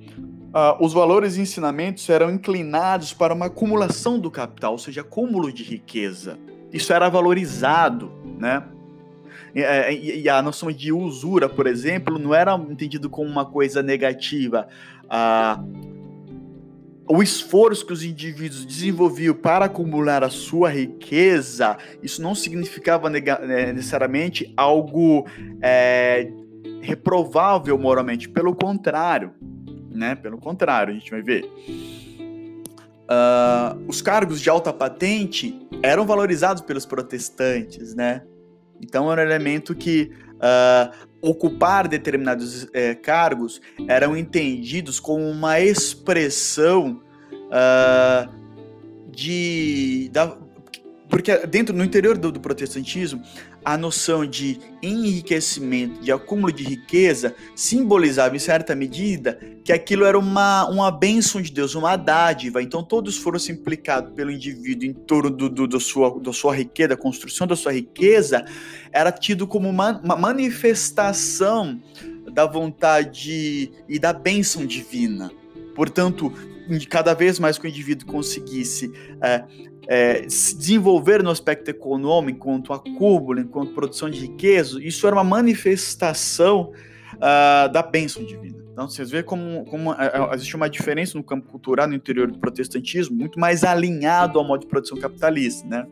uh, 0.53 0.83
os 0.83 0.93
valores 0.93 1.35
e 1.35 1.41
ensinamentos 1.41 2.09
eram 2.09 2.31
inclinados 2.31 3.13
para 3.13 3.33
uma 3.33 3.47
acumulação 3.47 4.17
do 4.17 4.31
capital, 4.31 4.71
ou 4.71 4.77
seja, 4.77 5.01
acúmulo 5.01 5.51
de 5.51 5.63
riqueza. 5.63 6.39
Isso 6.71 6.93
era 6.93 7.09
valorizado, 7.09 8.09
né? 8.39 8.63
É, 9.63 9.93
e 9.93 10.29
a 10.29 10.41
noção 10.41 10.71
de 10.71 10.91
usura, 10.91 11.49
por 11.49 11.65
exemplo, 11.65 12.19
não 12.19 12.33
era 12.33 12.55
entendido 12.55 13.09
como 13.09 13.29
uma 13.29 13.45
coisa 13.45 13.81
negativa. 13.81 14.67
Ah, 15.09 15.63
o 17.09 17.23
esforço 17.23 17.85
que 17.85 17.93
os 17.93 18.03
indivíduos 18.03 18.65
desenvolviam 18.65 19.33
para 19.33 19.65
acumular 19.65 20.23
a 20.23 20.29
sua 20.29 20.69
riqueza, 20.69 21.77
isso 22.03 22.21
não 22.21 22.35
significava 22.35 23.09
né, 23.09 23.21
necessariamente 23.73 24.53
algo 24.57 25.25
é, 25.61 26.29
reprovável 26.81 27.77
moralmente. 27.77 28.27
Pelo 28.27 28.53
contrário, 28.53 29.31
né? 29.89 30.15
Pelo 30.15 30.37
contrário, 30.37 30.93
a 30.93 30.97
gente 30.97 31.09
vai 31.09 31.21
ver. 31.21 31.45
Uh, 33.09 33.87
os 33.87 34.01
cargos 34.01 34.41
de 34.41 34.49
alta 34.49 34.73
patente 34.73 35.57
eram 35.81 36.05
valorizados 36.05 36.61
pelos 36.61 36.85
protestantes, 36.85 37.95
né? 37.95 38.21
Então 38.81 39.11
era 39.11 39.21
um 39.21 39.25
elemento 39.25 39.75
que 39.75 40.11
uh, 40.35 41.07
ocupar 41.21 41.87
determinados 41.87 42.63
uh, 42.63 42.69
cargos 43.01 43.61
eram 43.87 44.15
entendidos 44.15 44.99
como 44.99 45.27
uma 45.27 45.59
expressão 45.59 47.01
uh, 47.47 48.31
de 49.11 50.09
da, 50.11 50.37
porque 51.09 51.35
dentro 51.47 51.75
no 51.75 51.83
interior 51.83 52.17
do, 52.17 52.31
do 52.31 52.39
protestantismo 52.39 53.21
a 53.67 53.77
noção 53.77 54.25
de 54.25 54.61
enriquecimento, 54.81 55.99
de 55.99 56.09
acúmulo 56.09 56.53
de 56.53 56.63
riqueza, 56.63 57.35
simbolizava 57.53 58.33
em 58.33 58.39
certa 58.39 58.73
medida 58.73 59.37
que 59.61 59.73
aquilo 59.73 60.05
era 60.05 60.17
uma, 60.17 60.65
uma 60.69 60.89
bênção 60.89 61.41
de 61.41 61.51
Deus, 61.51 61.75
uma 61.75 61.97
dádiva. 61.97 62.61
Então 62.63 62.81
todos 62.81 63.17
foram 63.17 63.37
implicados 63.49 64.13
pelo 64.13 64.31
indivíduo 64.31 64.87
em 64.87 64.93
torno 64.93 65.29
do, 65.29 65.49
do, 65.49 65.67
do 65.67 65.79
sua, 65.81 66.17
da 66.17 66.31
sua 66.31 66.55
riqueza, 66.55 66.87
da 66.87 66.95
construção 66.95 67.45
da 67.45 67.57
sua 67.57 67.73
riqueza, 67.73 68.45
era 68.89 69.11
tido 69.11 69.45
como 69.45 69.67
uma, 69.67 69.99
uma 69.99 70.15
manifestação 70.15 71.77
da 72.31 72.45
vontade 72.45 73.69
e 73.89 73.99
da 73.99 74.13
bênção 74.13 74.65
divina. 74.65 75.29
Portanto, 75.75 76.31
cada 76.89 77.13
vez 77.13 77.39
mais 77.39 77.57
que 77.57 77.65
o 77.65 77.69
indivíduo 77.69 78.07
conseguisse 78.07 78.91
é, 79.21 79.43
é, 79.87 80.29
se 80.29 80.55
desenvolver 80.57 81.23
no 81.23 81.29
aspecto 81.29 81.69
econômico, 81.69 82.49
enquanto 82.49 82.73
acúmulo, 82.73 83.39
enquanto 83.39 83.73
produção 83.73 84.09
de 84.09 84.19
riqueza, 84.19 84.81
isso 84.83 85.07
era 85.07 85.15
uma 85.15 85.23
manifestação 85.23 86.71
uh, 87.15 87.71
da 87.71 87.81
bênção 87.81 88.23
divina. 88.23 88.57
Então, 88.71 88.87
vocês 88.87 89.09
veem 89.09 89.23
como, 89.23 89.65
como 89.65 89.91
uh, 89.91 90.33
existe 90.33 90.55
uma 90.55 90.69
diferença 90.69 91.17
no 91.17 91.23
campo 91.23 91.49
cultural 91.49 91.87
no 91.87 91.95
interior 91.95 92.29
do 92.29 92.37
protestantismo, 92.37 93.15
muito 93.15 93.39
mais 93.39 93.63
alinhado 93.63 94.37
ao 94.37 94.45
modo 94.45 94.61
de 94.61 94.67
produção 94.67 94.97
capitalista, 94.99 95.67
né? 95.67 95.87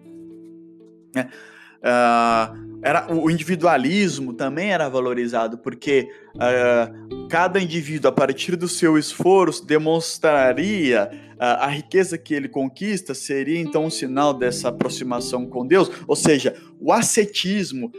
Uh, 1.86 2.66
era, 2.82 3.12
o 3.12 3.30
individualismo 3.32 4.34
também 4.34 4.72
era 4.72 4.88
valorizado, 4.90 5.58
porque 5.58 6.10
uh, 6.36 7.28
cada 7.30 7.60
indivíduo, 7.60 8.10
a 8.10 8.12
partir 8.12 8.56
do 8.56 8.68
seu 8.68 8.98
esforço, 8.98 9.66
demonstraria 9.66 11.10
uh, 11.12 11.62
a 11.62 11.68
riqueza 11.68 12.18
que 12.18 12.34
ele 12.34 12.48
conquista, 12.48 13.14
seria 13.14 13.60
então 13.60 13.86
um 13.86 13.90
sinal 13.90 14.34
dessa 14.34 14.70
aproximação 14.70 15.48
com 15.48 15.66
Deus. 15.66 15.90
Ou 16.08 16.16
seja, 16.16 16.56
o 16.80 16.92
ascetismo, 16.92 17.92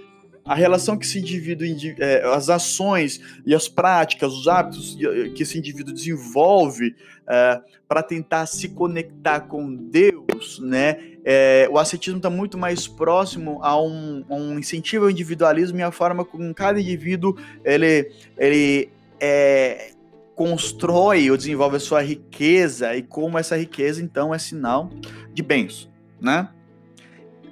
a 0.46 0.54
relação 0.54 0.96
que 0.96 1.04
esse 1.04 1.18
indivíduo, 1.18 1.66
eh, 1.98 2.22
as 2.32 2.48
ações 2.48 3.20
e 3.44 3.54
as 3.54 3.68
práticas, 3.68 4.32
os 4.32 4.46
hábitos 4.46 4.96
que 5.34 5.42
esse 5.42 5.58
indivíduo 5.58 5.92
desenvolve 5.92 6.94
uh, 7.26 7.62
para 7.88 8.02
tentar 8.02 8.46
se 8.46 8.68
conectar 8.68 9.40
com 9.40 9.74
Deus, 9.74 10.60
né? 10.60 10.98
É, 11.24 11.68
o 11.70 11.78
ascetismo 11.78 12.18
está 12.18 12.30
muito 12.30 12.56
mais 12.56 12.86
próximo 12.86 13.58
a 13.62 13.80
um, 13.80 14.24
a 14.28 14.34
um, 14.34 14.58
incentivo 14.58 15.04
ao 15.06 15.10
individualismo 15.10 15.78
e 15.80 15.82
a 15.82 15.90
forma 15.90 16.24
como 16.24 16.54
cada 16.54 16.80
indivíduo 16.80 17.36
ele, 17.64 18.12
ele 18.38 18.88
é, 19.18 19.90
constrói 20.36 21.28
ou 21.28 21.36
desenvolve 21.36 21.76
a 21.76 21.80
sua 21.80 22.02
riqueza 22.02 22.94
e 22.94 23.02
como 23.02 23.38
essa 23.38 23.56
riqueza 23.56 24.00
então 24.00 24.32
é 24.32 24.38
sinal 24.38 24.88
de 25.34 25.42
bens, 25.42 25.90
né? 26.20 26.48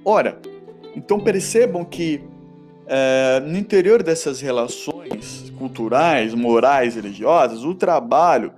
Ora, 0.04 0.38
então 0.94 1.18
percebam 1.18 1.84
que 1.84 2.22
é, 2.86 3.40
no 3.40 3.56
interior 3.56 4.02
dessas 4.02 4.40
relações 4.40 5.52
culturais, 5.58 6.34
morais, 6.34 6.96
religiosas, 6.96 7.64
o 7.64 7.74
trabalho 7.74 8.52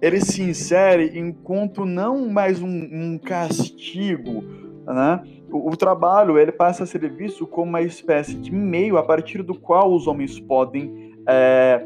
ele 0.00 0.20
se 0.20 0.42
insere 0.42 1.18
enquanto 1.18 1.84
não 1.84 2.28
mais 2.28 2.62
um, 2.62 2.68
um 2.68 3.18
castigo, 3.18 4.42
né? 4.86 5.22
O, 5.50 5.70
o, 5.70 5.76
trabalho 5.76 6.38
ele 6.38 6.52
passa 6.52 6.84
a 6.84 6.86
ser 6.86 7.10
visto 7.10 7.46
como 7.46 7.70
uma 7.70 7.82
espécie 7.82 8.34
de 8.34 8.52
meio 8.52 8.96
a 8.96 9.02
partir 9.02 9.42
do 9.42 9.54
qual 9.54 9.92
os 9.92 10.06
homens 10.06 10.38
podem 10.38 11.12
é, 11.28 11.84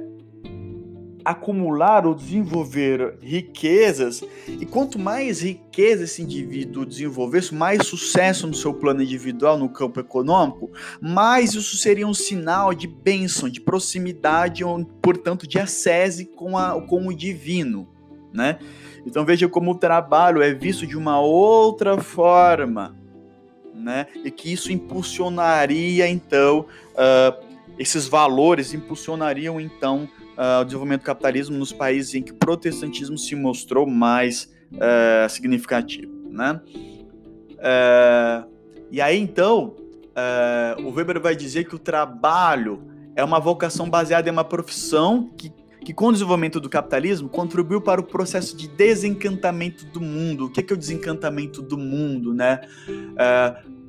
acumular 1.24 2.06
ou 2.06 2.14
desenvolver 2.14 3.16
riquezas, 3.22 4.22
e 4.48 4.66
quanto 4.66 4.98
mais 4.98 5.40
riqueza 5.40 6.04
esse 6.04 6.22
indivíduo 6.22 6.84
desenvolvesse, 6.84 7.54
mais 7.54 7.86
sucesso 7.86 8.46
no 8.46 8.54
seu 8.54 8.74
plano 8.74 9.02
individual, 9.02 9.56
no 9.56 9.68
campo 9.68 10.00
econômico, 10.00 10.70
mais 11.00 11.54
isso 11.54 11.76
seria 11.76 12.06
um 12.06 12.14
sinal 12.14 12.74
de 12.74 12.86
bênção, 12.86 13.48
de 13.48 13.60
proximidade, 13.60 14.62
portanto, 15.00 15.46
de 15.46 15.58
acese 15.58 16.26
com, 16.26 16.58
a, 16.58 16.80
com 16.82 17.06
o 17.06 17.14
divino. 17.14 17.88
Né? 18.32 18.58
Então 19.06 19.24
veja 19.24 19.48
como 19.48 19.70
o 19.72 19.76
trabalho 19.76 20.42
é 20.42 20.52
visto 20.52 20.86
de 20.86 20.96
uma 20.96 21.20
outra 21.20 21.98
forma, 21.98 22.96
né? 23.74 24.06
E 24.24 24.30
que 24.30 24.52
isso 24.52 24.72
impulsionaria 24.72 26.08
então 26.08 26.66
uh, 26.92 27.44
esses 27.78 28.06
valores 28.06 28.72
impulsionariam 28.72 29.60
então 29.60 30.08
uh, 30.36 30.60
o 30.60 30.64
desenvolvimento 30.64 31.02
do 31.02 31.04
capitalismo 31.04 31.56
nos 31.56 31.72
países 31.72 32.14
em 32.14 32.22
que 32.22 32.32
o 32.32 32.36
protestantismo 32.36 33.18
se 33.18 33.34
mostrou 33.34 33.86
mais 33.86 34.52
uh, 34.72 35.28
significativo, 35.28 36.12
né? 36.30 36.60
Uh, 37.50 38.50
e 38.90 39.00
aí 39.00 39.18
então 39.18 39.76
o 40.78 40.90
Weber 40.90 41.20
vai 41.20 41.34
dizer 41.34 41.64
que 41.64 41.74
o 41.74 41.78
trabalho 41.78 42.84
é 43.16 43.24
uma 43.24 43.40
vocação 43.40 43.90
baseada 43.90 44.28
em 44.28 44.32
uma 44.32 44.44
profissão 44.44 45.28
que 45.36 45.52
que 45.84 45.92
com 45.92 46.06
o 46.06 46.12
desenvolvimento 46.12 46.58
do 46.58 46.68
capitalismo 46.68 47.28
contribuiu 47.28 47.80
para 47.80 48.00
o 48.00 48.04
processo 48.04 48.56
de 48.56 48.66
desencantamento 48.66 49.84
do 49.84 50.00
mundo. 50.00 50.46
O 50.46 50.50
que 50.50 50.60
é, 50.60 50.62
que 50.62 50.72
é 50.72 50.76
o 50.76 50.78
desencantamento 50.78 51.60
do 51.60 51.76
mundo, 51.76 52.32
né? 52.32 52.62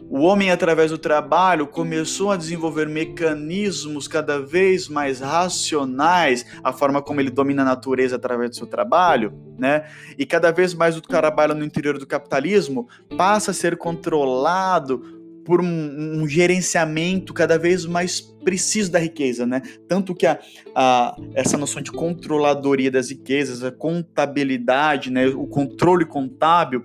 O 0.10 0.20
homem, 0.20 0.52
através 0.52 0.92
do 0.92 0.98
trabalho, 0.98 1.66
começou 1.66 2.32
a 2.32 2.38
desenvolver 2.38 2.88
mecanismos 2.88 4.08
cada 4.08 4.40
vez 4.40 4.88
mais 4.88 5.20
racionais, 5.20 6.46
a 6.64 6.72
forma 6.72 7.02
como 7.02 7.20
ele 7.20 7.32
domina 7.32 7.64
a 7.64 7.66
natureza 7.66 8.16
através 8.16 8.52
do 8.52 8.56
seu 8.56 8.68
trabalho, 8.68 9.34
né? 9.58 9.86
E 10.18 10.26
cada 10.26 10.52
vez 10.52 10.74
mais 10.74 10.96
o 10.96 11.02
trabalho 11.02 11.56
no 11.56 11.66
interior 11.66 11.98
do 11.98 12.06
capitalismo 12.06 12.88
passa 13.18 13.52
a 13.52 13.54
ser 13.54 13.78
controlado 13.78 15.16
por 15.46 15.62
um, 15.62 16.22
um, 16.22 16.28
gerenciamento 16.28 17.32
cada 17.32 17.58
vez 17.58 17.86
mais 17.86 18.20
preciso 18.20 18.92
da 18.92 18.98
riqueza, 18.98 19.46
né? 19.46 19.62
Tanto 19.88 20.16
que 20.16 20.26
a, 20.26 20.40
a, 20.76 21.16
essa 21.36 21.56
noção 21.56 21.82
de 21.82 21.92
controladoria 21.92 22.90
das 22.90 23.10
riquezas, 23.10 23.64
a 23.64 23.72
contabilidade, 23.72 25.12
né, 25.12 25.28
o 25.28 25.46
controle 25.46 26.04
contábil, 26.04 26.84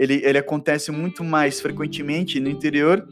ele, 0.00 0.22
ele 0.24 0.38
acontece 0.38 0.90
muito 0.90 1.22
mais 1.22 1.60
frequentemente 1.60 2.40
no 2.40 2.48
interior 2.48 3.06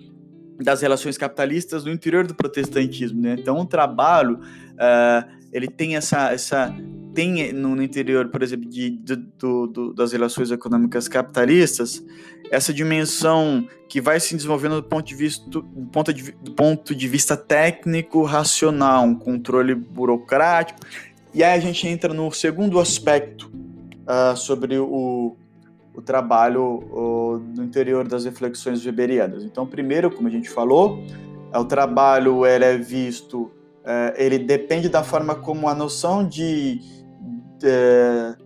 das 0.58 0.80
relações 0.80 1.18
capitalistas, 1.18 1.84
no 1.84 1.92
interior 1.92 2.26
do 2.26 2.34
protestantismo. 2.34 3.20
Né? 3.20 3.36
Então, 3.38 3.58
o 3.58 3.66
trabalho, 3.66 4.36
uh, 4.38 5.30
ele 5.52 5.68
tem 5.68 5.96
essa, 5.96 6.32
essa 6.32 6.74
tem 7.14 7.52
no, 7.52 7.82
interior, 7.82 8.28
por 8.28 8.42
exemplo, 8.42 8.66
de, 8.66 8.88
de 8.88 9.16
do, 9.16 9.66
do, 9.66 9.92
das 9.92 10.12
relações 10.12 10.50
econômicas 10.50 11.08
capitalistas, 11.08 12.02
essa 12.50 12.72
dimensão 12.72 13.68
que 13.86 14.00
vai 14.00 14.18
se 14.18 14.34
desenvolvendo 14.34 14.76
do 14.76 14.88
ponto 14.88 15.06
de 15.06 15.14
vista, 15.14 15.46
do 15.50 15.62
ponto 15.92 16.10
de, 16.10 16.32
do 16.32 16.52
ponto 16.52 16.94
de 16.94 17.06
vista 17.06 17.36
técnico, 17.36 18.22
racional, 18.22 19.04
um 19.04 19.14
controle 19.14 19.74
burocrático. 19.74 20.80
E 21.34 21.44
aí 21.44 21.58
a 21.58 21.60
gente 21.60 21.86
entra 21.86 22.14
no 22.14 22.32
segundo 22.32 22.80
aspecto 22.80 23.52
uh, 24.06 24.34
sobre 24.34 24.78
o, 24.78 25.36
o 25.98 26.02
trabalho 26.02 26.62
o, 26.92 27.40
no 27.56 27.64
interior 27.64 28.06
das 28.06 28.24
reflexões 28.24 28.86
weberianas. 28.86 29.42
Então, 29.42 29.66
primeiro, 29.66 30.08
como 30.08 30.28
a 30.28 30.30
gente 30.30 30.48
falou, 30.48 31.02
é 31.52 31.58
o 31.58 31.64
trabalho 31.64 32.46
ele 32.46 32.64
é 32.64 32.78
visto, 32.78 33.50
é, 33.84 34.14
ele 34.16 34.38
depende 34.38 34.88
da 34.88 35.02
forma 35.02 35.34
como 35.34 35.68
a 35.68 35.74
noção 35.74 36.24
de, 36.24 36.80
de 37.58 38.36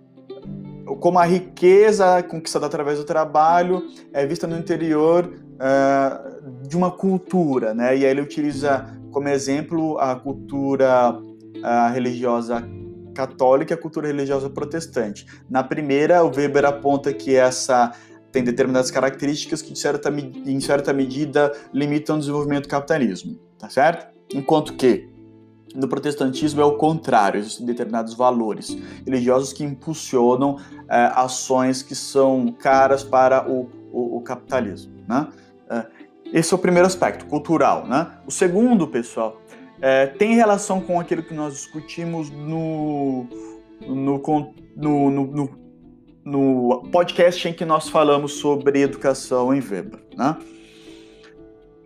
como 0.98 1.18
a 1.18 1.24
riqueza 1.26 2.22
conquistada 2.22 2.64
através 2.64 2.98
do 2.98 3.04
trabalho 3.04 3.82
é 4.14 4.24
vista 4.24 4.46
no 4.46 4.56
interior 4.56 5.30
é, 5.60 6.66
de 6.66 6.74
uma 6.74 6.90
cultura, 6.90 7.74
né? 7.74 7.94
E 7.94 8.06
aí 8.06 8.10
ele 8.10 8.22
utiliza 8.22 8.86
como 9.10 9.28
exemplo 9.28 9.98
a 9.98 10.16
cultura 10.16 11.14
religiosa 11.92 12.66
católica 13.12 13.72
e 13.72 13.76
a 13.76 13.80
cultura 13.80 14.08
religiosa 14.08 14.50
protestante. 14.50 15.26
Na 15.48 15.62
primeira, 15.62 16.24
o 16.24 16.30
Weber 16.34 16.64
aponta 16.64 17.12
que 17.12 17.34
essa 17.34 17.92
tem 18.32 18.42
determinadas 18.42 18.90
características 18.90 19.60
que, 19.60 19.72
de 19.72 19.78
certa, 19.78 20.08
em 20.10 20.58
certa 20.58 20.92
medida, 20.92 21.52
limitam 21.72 22.16
o 22.16 22.18
desenvolvimento 22.18 22.64
do 22.64 22.68
capitalismo, 22.68 23.38
tá 23.58 23.68
certo? 23.68 24.10
Enquanto 24.34 24.72
que 24.72 25.12
no 25.74 25.86
protestantismo 25.86 26.60
é 26.60 26.64
o 26.64 26.76
contrário, 26.76 27.38
existem 27.38 27.66
determinados 27.66 28.14
valores 28.14 28.76
religiosos 29.06 29.52
que 29.52 29.64
impulsionam 29.64 30.58
é, 30.88 31.10
ações 31.14 31.82
que 31.82 31.94
são 31.94 32.52
caras 32.52 33.04
para 33.04 33.48
o, 33.50 33.70
o, 33.92 34.16
o 34.16 34.20
capitalismo, 34.22 34.92
né? 35.06 35.28
É, 35.70 35.86
esse 36.32 36.54
é 36.54 36.56
o 36.56 36.58
primeiro 36.58 36.86
aspecto, 36.86 37.26
cultural, 37.26 37.86
né? 37.86 38.10
O 38.26 38.30
segundo, 38.30 38.88
pessoal, 38.88 39.41
é, 39.82 40.06
tem 40.06 40.36
relação 40.36 40.80
com 40.80 41.00
aquilo 41.00 41.24
que 41.24 41.34
nós 41.34 41.54
discutimos 41.54 42.30
no, 42.30 43.26
no, 43.80 44.22
no, 44.76 45.10
no, 45.10 45.50
no, 46.24 46.88
podcast 46.92 47.48
em 47.48 47.52
que 47.52 47.64
nós 47.64 47.88
falamos 47.88 48.34
sobre 48.34 48.80
educação 48.80 49.52
em 49.52 49.58
Weber. 49.58 49.98
Né? 50.16 50.36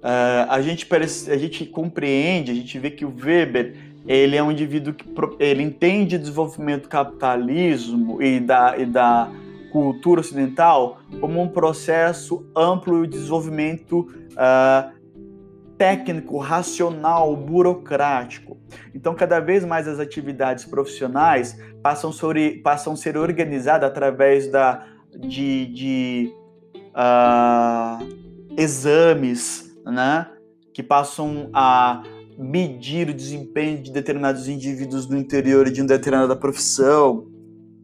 É, 0.02 0.46
a, 0.46 0.60
gente 0.60 0.86
a 0.92 1.36
gente 1.38 1.64
compreende, 1.64 2.52
a 2.52 2.54
gente 2.54 2.78
vê 2.78 2.90
que 2.90 3.04
o 3.04 3.14
Weber 3.18 3.74
ele 4.06 4.36
é 4.36 4.42
um 4.42 4.52
indivíduo 4.52 4.92
que 4.92 5.06
ele 5.40 5.62
entende 5.62 6.18
desenvolvimento 6.18 6.82
do 6.82 6.88
capitalismo 6.90 8.22
e 8.22 8.38
da, 8.38 8.76
e 8.78 8.84
da 8.84 9.32
cultura 9.72 10.20
ocidental 10.20 11.00
como 11.18 11.40
um 11.40 11.48
processo 11.48 12.46
amplo 12.54 13.06
de 13.06 13.16
desenvolvimento 13.18 14.00
uh, 14.32 14.95
técnico, 15.78 16.38
racional, 16.38 17.36
burocrático. 17.36 18.56
Então, 18.94 19.14
cada 19.14 19.40
vez 19.40 19.64
mais 19.64 19.86
as 19.86 19.98
atividades 19.98 20.64
profissionais 20.64 21.58
passam, 21.82 22.10
sobre, 22.12 22.58
passam 22.62 22.94
a 22.94 22.96
ser 22.96 23.16
organizadas 23.16 23.88
através 23.88 24.50
da, 24.50 24.86
de, 25.18 25.66
de 25.66 26.32
uh, 26.94 28.06
exames, 28.56 29.76
né? 29.84 30.28
que 30.72 30.82
passam 30.82 31.48
a 31.54 32.02
medir 32.38 33.08
o 33.08 33.14
desempenho 33.14 33.82
de 33.82 33.90
determinados 33.90 34.46
indivíduos 34.46 35.08
no 35.08 35.16
interior 35.16 35.70
de 35.70 35.80
uma 35.80 35.88
determinada 35.88 36.36
profissão, 36.36 37.26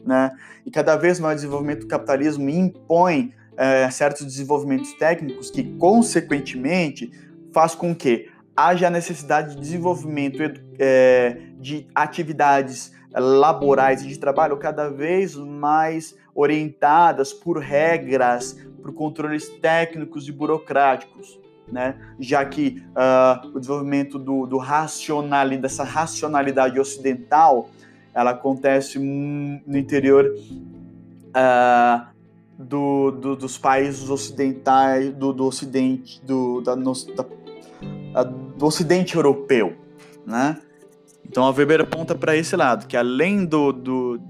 né? 0.04 0.30
E 0.66 0.70
cada 0.70 0.96
vez 0.96 1.18
mais 1.18 1.34
o 1.34 1.36
desenvolvimento 1.36 1.80
do 1.80 1.86
capitalismo 1.86 2.50
impõe 2.50 3.32
é, 3.56 3.90
certos 3.90 4.26
desenvolvimentos 4.26 4.92
técnicos 4.94 5.50
que, 5.50 5.62
consequentemente, 5.78 7.10
faz 7.52 7.74
com 7.74 7.94
que 7.94 8.30
haja 8.56 8.86
a 8.86 8.90
necessidade 8.90 9.54
de 9.54 9.60
desenvolvimento 9.60 10.42
é, 10.78 11.38
de 11.58 11.86
atividades 11.94 12.92
laborais 13.14 14.02
e 14.02 14.08
de 14.08 14.18
trabalho 14.18 14.56
cada 14.56 14.88
vez 14.88 15.36
mais 15.36 16.16
orientadas 16.34 17.32
por 17.32 17.58
regras, 17.58 18.58
por 18.80 18.92
controles 18.94 19.48
técnicos 19.48 20.28
e 20.28 20.32
burocráticos, 20.32 21.38
né? 21.70 21.96
já 22.18 22.44
que 22.44 22.82
uh, 22.90 23.48
o 23.54 23.60
desenvolvimento 23.60 24.18
do, 24.18 24.46
do 24.46 24.58
dessa 25.60 25.84
racionalidade 25.84 26.80
ocidental 26.80 27.68
ela 28.14 28.32
acontece 28.32 28.98
no 28.98 29.78
interior 29.78 30.34
uh, 31.28 32.06
do, 32.58 33.10
do, 33.10 33.36
dos 33.36 33.56
países 33.56 34.10
ocidentais, 34.10 35.12
do, 35.14 35.32
do 35.32 35.46
ocidente, 35.46 36.22
do, 36.22 36.60
da, 36.60 36.74
da 36.74 37.24
do 38.56 38.66
Ocidente 38.66 39.16
europeu, 39.16 39.76
né? 40.26 40.60
Então 41.26 41.44
a 41.44 41.50
Weber 41.50 41.80
aponta 41.80 42.14
para 42.14 42.36
esse 42.36 42.54
lado, 42.56 42.86
que 42.86 42.96
além 42.96 43.44
do, 43.44 43.72
do, 43.72 44.20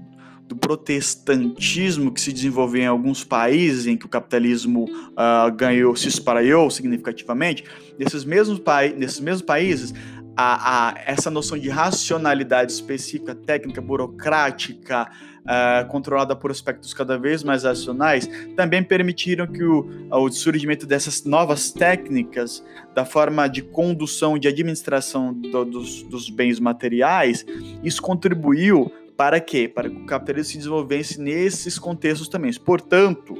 do, 0.47 0.55
protestantismo 0.55 2.13
que 2.13 2.21
se 2.21 2.31
desenvolveu 2.31 2.83
em 2.83 2.87
alguns 2.87 3.23
países 3.23 3.87
em 3.87 3.97
que 3.97 4.05
o 4.05 4.09
capitalismo 4.09 4.85
uh, 4.85 5.51
ganhou, 5.53 5.95
se 5.95 6.07
espraiou 6.07 6.69
significativamente, 6.69 7.65
nesses 7.99 8.23
mesmos, 8.23 8.61
nesses 8.95 9.19
mesmos 9.19 9.41
países, 9.41 9.93
a, 10.35 10.89
a, 10.89 10.95
essa 11.05 11.29
noção 11.29 11.57
de 11.57 11.69
racionalidade 11.69 12.71
específica, 12.71 13.35
técnica, 13.35 13.81
burocrática, 13.81 15.09
uh, 15.43 15.87
controlada 15.87 16.35
por 16.35 16.51
aspectos 16.51 16.93
cada 16.93 17.17
vez 17.17 17.43
mais 17.43 17.63
racionais, 17.63 18.29
também 18.55 18.83
permitiram 18.83 19.47
que 19.47 19.63
o, 19.63 19.87
o 20.11 20.31
surgimento 20.31 20.85
dessas 20.85 21.23
novas 21.23 21.71
técnicas 21.71 22.63
da 22.93 23.05
forma 23.05 23.47
de 23.47 23.61
condução, 23.61 24.37
de 24.37 24.47
administração 24.47 25.33
do, 25.33 25.65
dos, 25.65 26.03
dos 26.03 26.29
bens 26.29 26.59
materiais, 26.59 27.45
isso 27.83 28.01
contribuiu 28.01 28.91
para 29.15 29.39
quê? 29.39 29.67
Para 29.67 29.89
que 29.89 29.95
o 29.95 30.05
capitalismo 30.05 30.51
se 30.51 30.57
desenvolvesse 30.57 31.21
nesses 31.21 31.77
contextos 31.77 32.27
também. 32.27 32.51
Portanto, 32.53 33.35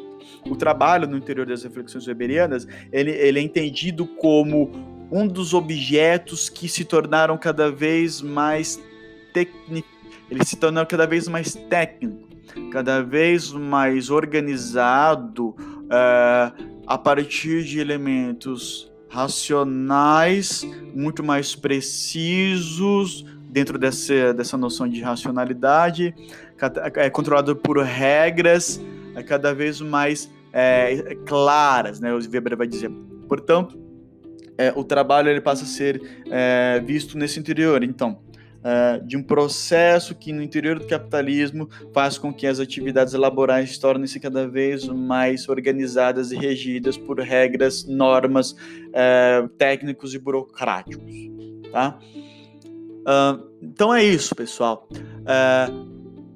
o 0.46 0.56
trabalho 0.56 1.08
no 1.08 1.18
interior 1.18 1.46
das 1.46 1.63
reflexões 1.63 2.08
weberianas, 2.08 2.68
ele, 2.92 3.12
ele 3.12 3.39
é 3.39 3.42
entendido 3.42 4.06
como 4.06 4.72
um 5.12 5.28
dos 5.28 5.54
objetos 5.54 6.50
que 6.50 6.68
se 6.68 6.86
tornaram 6.86 7.38
cada 7.38 7.72
vez 7.72 8.22
mais 8.22 8.82
técnicos 9.34 9.92
ele 10.34 10.43
se 10.43 10.56
tornou 10.56 10.84
cada 10.86 11.06
vez 11.06 11.28
mais 11.28 11.54
técnico, 11.54 12.28
cada 12.72 13.04
vez 13.04 13.52
mais 13.52 14.10
organizado 14.10 15.50
uh, 15.50 16.82
a 16.88 16.98
partir 16.98 17.63
de 17.63 17.80
elementos 17.80 18.91
racionais, 19.10 20.65
muito 20.93 21.24
mais 21.24 21.56
precisos 21.56 23.24
dentro 23.48 23.78
dessa, 23.78 24.34
dessa 24.34 24.58
noção 24.58 24.89
de 24.89 25.02
racionalidade, 25.02 26.15
é 26.96 27.10
controlado 27.12 27.56
por 27.56 27.78
regras 27.78 28.82
é 29.15 29.22
cada 29.22 29.54
vez 29.54 29.80
mais 29.80 30.32
é, 30.52 31.15
claras, 31.28 32.00
né? 32.00 32.12
O 32.12 32.17
Weber 32.17 32.58
vai 32.58 32.65
dizer, 32.65 32.89
portanto, 33.28 33.80
é, 34.58 34.74
o 34.76 34.84
trabalho 34.84 35.30
ele 35.30 35.41
passa 35.41 35.63
a 35.63 35.67
ser 35.67 36.02
visto 36.84 37.15
nesse 37.15 37.39
interior. 37.39 37.84
Então, 37.84 38.17
é, 38.63 38.99
de 38.99 39.17
um 39.17 39.23
processo 39.23 40.15
que 40.15 40.32
no 40.32 40.41
interior 40.41 40.80
do 40.80 40.86
capitalismo 40.86 41.69
faz 41.93 42.17
com 42.17 42.34
que 42.34 42.47
as 42.47 42.60
atividades 42.60 43.13
laborais 43.13 43.78
tornem-se 43.78 44.19
cada 44.19 44.47
vez 44.47 44.88
mais 44.88 45.49
organizadas 45.49 46.32
e 46.32 46.36
regidas 46.36 46.97
por 46.97 47.19
regras, 47.19 47.86
normas, 47.86 48.56
é, 48.93 49.47
técnicos 49.58 50.13
e 50.13 50.19
burocráticos. 50.19 51.13
Tá? 51.71 51.99
Uh, 53.04 53.43
então 53.62 53.93
é 53.93 54.04
isso, 54.04 54.36
pessoal. 54.36 54.88
Uh, 54.93 55.93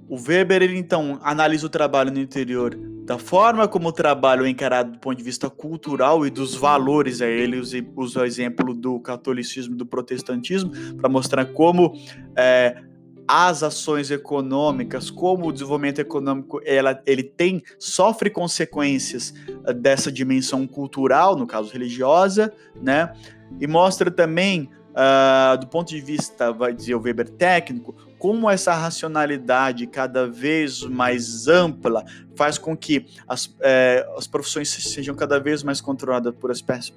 o 0.09 0.15
Weber 0.15 0.61
ele 0.61 0.77
então 0.77 1.19
analisa 1.21 1.65
o 1.65 1.69
trabalho 1.69 2.11
no 2.11 2.19
interior 2.19 2.77
da 3.07 3.17
forma 3.17 3.69
como 3.69 3.87
o 3.87 3.91
trabalho 3.93 4.45
é 4.45 4.49
encarado 4.49 4.91
do 4.91 4.99
ponto 4.99 5.17
de 5.17 5.23
vista 5.23 5.49
cultural 5.49 6.27
e 6.27 6.29
dos 6.29 6.53
valores. 6.53 7.21
Aí 7.21 7.31
ele 7.31 7.57
usa 7.95 8.19
o 8.19 8.25
exemplo 8.25 8.73
do 8.73 8.99
catolicismo 8.99 9.75
e 9.75 9.77
do 9.77 9.85
protestantismo 9.85 10.71
para 10.97 11.07
mostrar 11.07 11.45
como 11.45 11.93
é, 12.35 12.83
as 13.25 13.63
ações 13.63 14.11
econômicas, 14.11 15.09
como 15.09 15.47
o 15.47 15.53
desenvolvimento 15.53 15.99
econômico 15.99 16.59
ela, 16.65 17.01
ele 17.05 17.23
tem 17.23 17.63
sofre 17.79 18.29
consequências 18.29 19.33
é, 19.65 19.73
dessa 19.73 20.11
dimensão 20.11 20.67
cultural, 20.67 21.37
no 21.37 21.47
caso 21.47 21.71
religiosa, 21.71 22.53
né? 22.75 23.13
E 23.57 23.65
mostra 23.65 24.11
também 24.11 24.69
uh, 24.97 25.57
do 25.57 25.67
ponto 25.67 25.89
de 25.89 26.01
vista, 26.01 26.51
vai 26.51 26.73
dizer 26.73 26.95
o 26.95 26.99
Weber 26.99 27.29
técnico, 27.29 27.95
como 28.17 28.49
essa 28.49 28.73
racionalidade 28.73 29.85
cada 29.85 30.27
vez 30.27 30.81
mais 30.83 31.47
ampla 31.47 32.03
faz 32.37 32.57
com 32.57 32.77
que 32.77 33.05
as, 33.27 33.53
é, 33.61 34.07
as 34.15 34.27
profissões 34.27 34.69
sejam 34.69 35.15
cada 35.15 35.39
vez 35.39 35.63
mais 35.63 35.81
controladas 35.81 36.33
por 36.35 36.51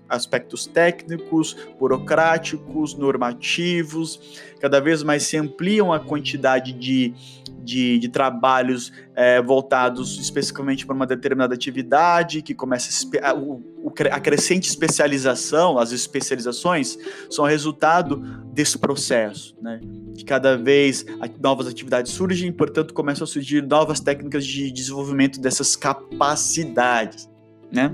aspectos 0.09 0.67
técnicos, 0.67 1.57
burocráticos, 1.79 2.95
normativos, 2.95 4.21
cada 4.61 4.81
vez 4.81 5.03
mais 5.03 5.23
se 5.25 5.37
ampliam 5.37 5.93
a 5.93 5.99
quantidade 5.99 6.73
de, 6.73 7.15
de, 7.63 7.99
de 7.99 8.09
trabalhos 8.09 8.93
é, 9.15 9.41
voltados 9.41 10.19
especificamente 10.19 10.87
para 10.87 10.95
uma 10.95 11.07
determinada 11.07 11.55
atividade, 11.55 12.43
que 12.43 12.55
começa 12.55 12.91
a, 13.23 13.35
o, 13.35 13.63
a 14.11 14.21
crescente 14.21 14.69
especialização, 14.69 15.79
as 15.79 15.93
especializações, 15.93 16.99
são 17.29 17.45
resultado 17.45 18.17
desse 18.53 18.79
processo, 18.79 19.55
né? 19.61 19.79
De 20.13 20.25
cada 20.25 20.57
vez 20.57 21.05
novas 21.41 21.67
atividades 21.67 22.13
surgem, 22.13 22.51
portanto, 22.51 22.93
começam 22.93 23.25
a 23.25 23.27
surgir 23.27 23.63
novas 23.63 24.01
técnicas 24.01 24.45
de 24.45 24.71
desenvolvimento 24.71 25.30
dessas 25.39 25.77
capacidades, 25.77 27.29
né? 27.71 27.93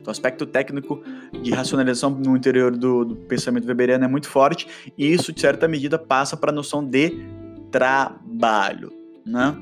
Então, 0.00 0.06
o 0.06 0.10
aspecto 0.10 0.46
técnico 0.46 1.02
de 1.42 1.50
racionalização 1.50 2.10
no 2.10 2.36
interior 2.36 2.76
do, 2.76 3.04
do 3.04 3.16
pensamento 3.16 3.66
weberiano 3.66 4.04
é 4.04 4.08
muito 4.08 4.28
forte, 4.28 4.66
e 4.96 5.12
isso, 5.12 5.32
de 5.32 5.40
certa 5.40 5.68
medida, 5.68 5.98
passa 5.98 6.36
para 6.36 6.50
a 6.50 6.54
noção 6.54 6.84
de 6.84 7.12
trabalho, 7.70 8.92
né? 9.26 9.56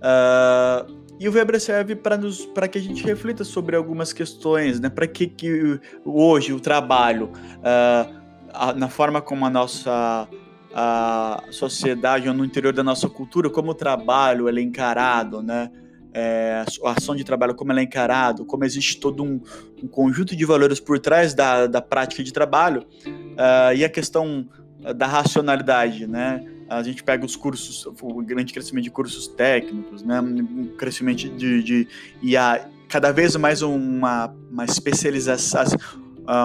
Uh, 0.00 1.04
e 1.20 1.28
o 1.28 1.32
Weber 1.32 1.60
serve 1.60 1.94
para 1.94 2.68
que 2.68 2.76
a 2.76 2.80
gente 2.80 3.04
reflita 3.04 3.44
sobre 3.44 3.76
algumas 3.76 4.12
questões, 4.12 4.80
né? 4.80 4.88
Para 4.88 5.06
que, 5.06 5.28
que 5.28 5.80
hoje 6.04 6.52
o 6.52 6.58
trabalho, 6.58 7.30
uh, 7.58 8.14
a, 8.52 8.72
na 8.72 8.88
forma 8.88 9.22
como 9.22 9.46
a 9.46 9.50
nossa 9.50 10.28
a 10.76 11.44
sociedade, 11.50 12.28
ou 12.28 12.34
no 12.34 12.44
interior 12.44 12.72
da 12.72 12.82
nossa 12.82 13.08
cultura, 13.08 13.48
como 13.48 13.70
o 13.70 13.74
trabalho 13.74 14.48
é 14.48 14.60
encarado, 14.60 15.40
né? 15.40 15.70
É, 16.16 16.64
a 16.84 16.90
ação 16.92 17.16
de 17.16 17.24
trabalho, 17.24 17.56
como 17.56 17.72
ela 17.72 17.80
é 17.80 17.82
encarado, 17.82 18.44
como 18.44 18.64
existe 18.64 19.00
todo 19.00 19.24
um, 19.24 19.40
um 19.82 19.88
conjunto 19.88 20.36
de 20.36 20.44
valores 20.44 20.78
por 20.78 21.00
trás 21.00 21.34
da, 21.34 21.66
da 21.66 21.82
prática 21.82 22.22
de 22.22 22.32
trabalho, 22.32 22.86
uh, 23.04 23.74
e 23.74 23.84
a 23.84 23.88
questão 23.88 24.48
da 24.96 25.06
racionalidade, 25.06 26.06
né? 26.06 26.44
a 26.68 26.82
gente 26.82 27.02
pega 27.02 27.24
os 27.24 27.36
cursos, 27.36 27.86
o 27.86 28.22
grande 28.22 28.52
crescimento 28.52 28.84
de 28.84 28.90
cursos 28.90 29.28
técnicos, 29.28 30.02
né, 30.02 30.20
um 30.20 30.76
crescimento 30.76 31.28
de, 31.28 31.62
de 31.62 31.88
e 32.22 32.36
a 32.36 32.68
cada 32.88 33.12
vez 33.12 33.34
mais 33.36 33.62
uma, 33.62 34.34
uma 34.50 34.64
especialização, 34.64 35.64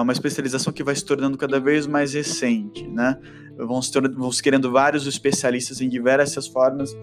uma 0.02 0.12
especialização 0.12 0.72
que 0.72 0.82
vai 0.82 0.94
se 0.94 1.04
tornando 1.04 1.38
cada 1.38 1.60
vez 1.60 1.86
mais 1.86 2.14
recente, 2.14 2.86
né? 2.88 3.18
Vão 3.66 3.82
se, 3.82 3.92
vão 4.00 4.32
se 4.32 4.42
querendo 4.42 4.70
vários 4.70 5.06
especialistas 5.06 5.80
em 5.80 5.88
diversas 5.88 6.46
formas. 6.46 6.94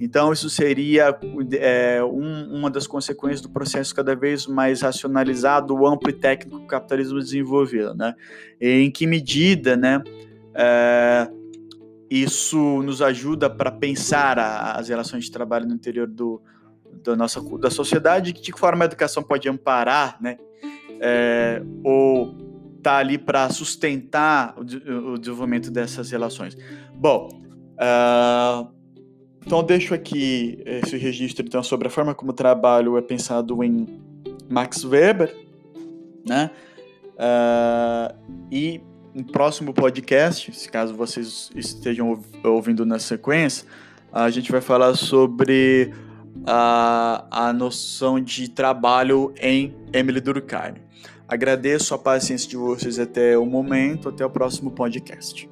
Então, 0.00 0.32
isso 0.32 0.50
seria 0.50 1.16
é, 1.60 2.02
um, 2.02 2.56
uma 2.56 2.68
das 2.68 2.88
consequências 2.88 3.40
do 3.40 3.48
processo 3.48 3.94
cada 3.94 4.16
vez 4.16 4.48
mais 4.48 4.82
racionalizado, 4.82 5.86
amplo 5.86 6.10
e 6.10 6.12
técnico 6.12 6.58
que 6.58 6.64
o 6.64 6.66
capitalismo 6.66 7.20
desenvolveu, 7.20 7.94
né? 7.94 8.14
Em 8.60 8.90
que 8.90 9.06
medida, 9.06 9.76
né? 9.76 10.02
É, 10.54 11.30
isso 12.10 12.82
nos 12.82 13.00
ajuda 13.00 13.48
para 13.48 13.70
pensar 13.70 14.38
a, 14.38 14.72
as 14.72 14.88
relações 14.88 15.24
de 15.24 15.30
trabalho 15.30 15.68
no 15.68 15.74
interior 15.74 16.08
do, 16.08 16.42
da 17.04 17.14
nossa 17.14 17.40
da 17.58 17.70
sociedade, 17.70 18.32
de 18.32 18.52
que 18.52 18.58
forma 18.58 18.84
a 18.84 18.86
educação 18.86 19.22
pode 19.22 19.48
amparar, 19.48 20.18
né? 20.20 20.36
É, 21.00 21.62
ou 21.84 22.51
tá 22.82 22.96
ali 22.96 23.18
para 23.18 23.48
sustentar 23.50 24.54
o, 24.56 25.12
o, 25.12 25.18
desenvolvimento 25.18 25.70
dessas 25.70 26.10
relações. 26.10 26.56
Bom, 26.94 27.28
uh, 27.74 28.68
então 29.44 29.62
deixo 29.62 29.94
aqui 29.94 30.62
esse 30.64 30.96
registro 30.96 31.44
então 31.46 31.62
sobre 31.62 31.88
a 31.88 31.90
forma 31.90 32.14
como 32.14 32.30
o 32.30 32.34
trabalho 32.34 32.96
é 32.96 33.02
pensado 33.02 33.62
em 33.62 33.86
Max 34.48 34.84
Weber, 34.84 35.34
né? 36.26 36.50
Uh, 37.14 38.14
e 38.50 38.80
no 39.14 39.24
próximo 39.24 39.74
podcast, 39.74 40.52
se 40.54 40.68
caso 40.68 40.94
vocês 40.94 41.50
estejam 41.54 42.22
ouvindo 42.44 42.86
na 42.86 42.98
sequência, 42.98 43.66
a 44.12 44.30
gente 44.30 44.50
vai 44.50 44.60
falar 44.60 44.94
sobre 44.94 45.92
a, 46.46 47.24
a 47.30 47.52
noção 47.52 48.20
de 48.20 48.48
trabalho 48.48 49.32
em 49.40 49.74
Emily 49.92 50.20
Durkheim. 50.20 50.81
Agradeço 51.32 51.94
a 51.94 51.98
paciência 51.98 52.46
de 52.46 52.58
vocês 52.58 52.98
até 52.98 53.38
o 53.38 53.46
momento, 53.46 54.10
até 54.10 54.22
o 54.22 54.28
próximo 54.28 54.70
podcast. 54.70 55.48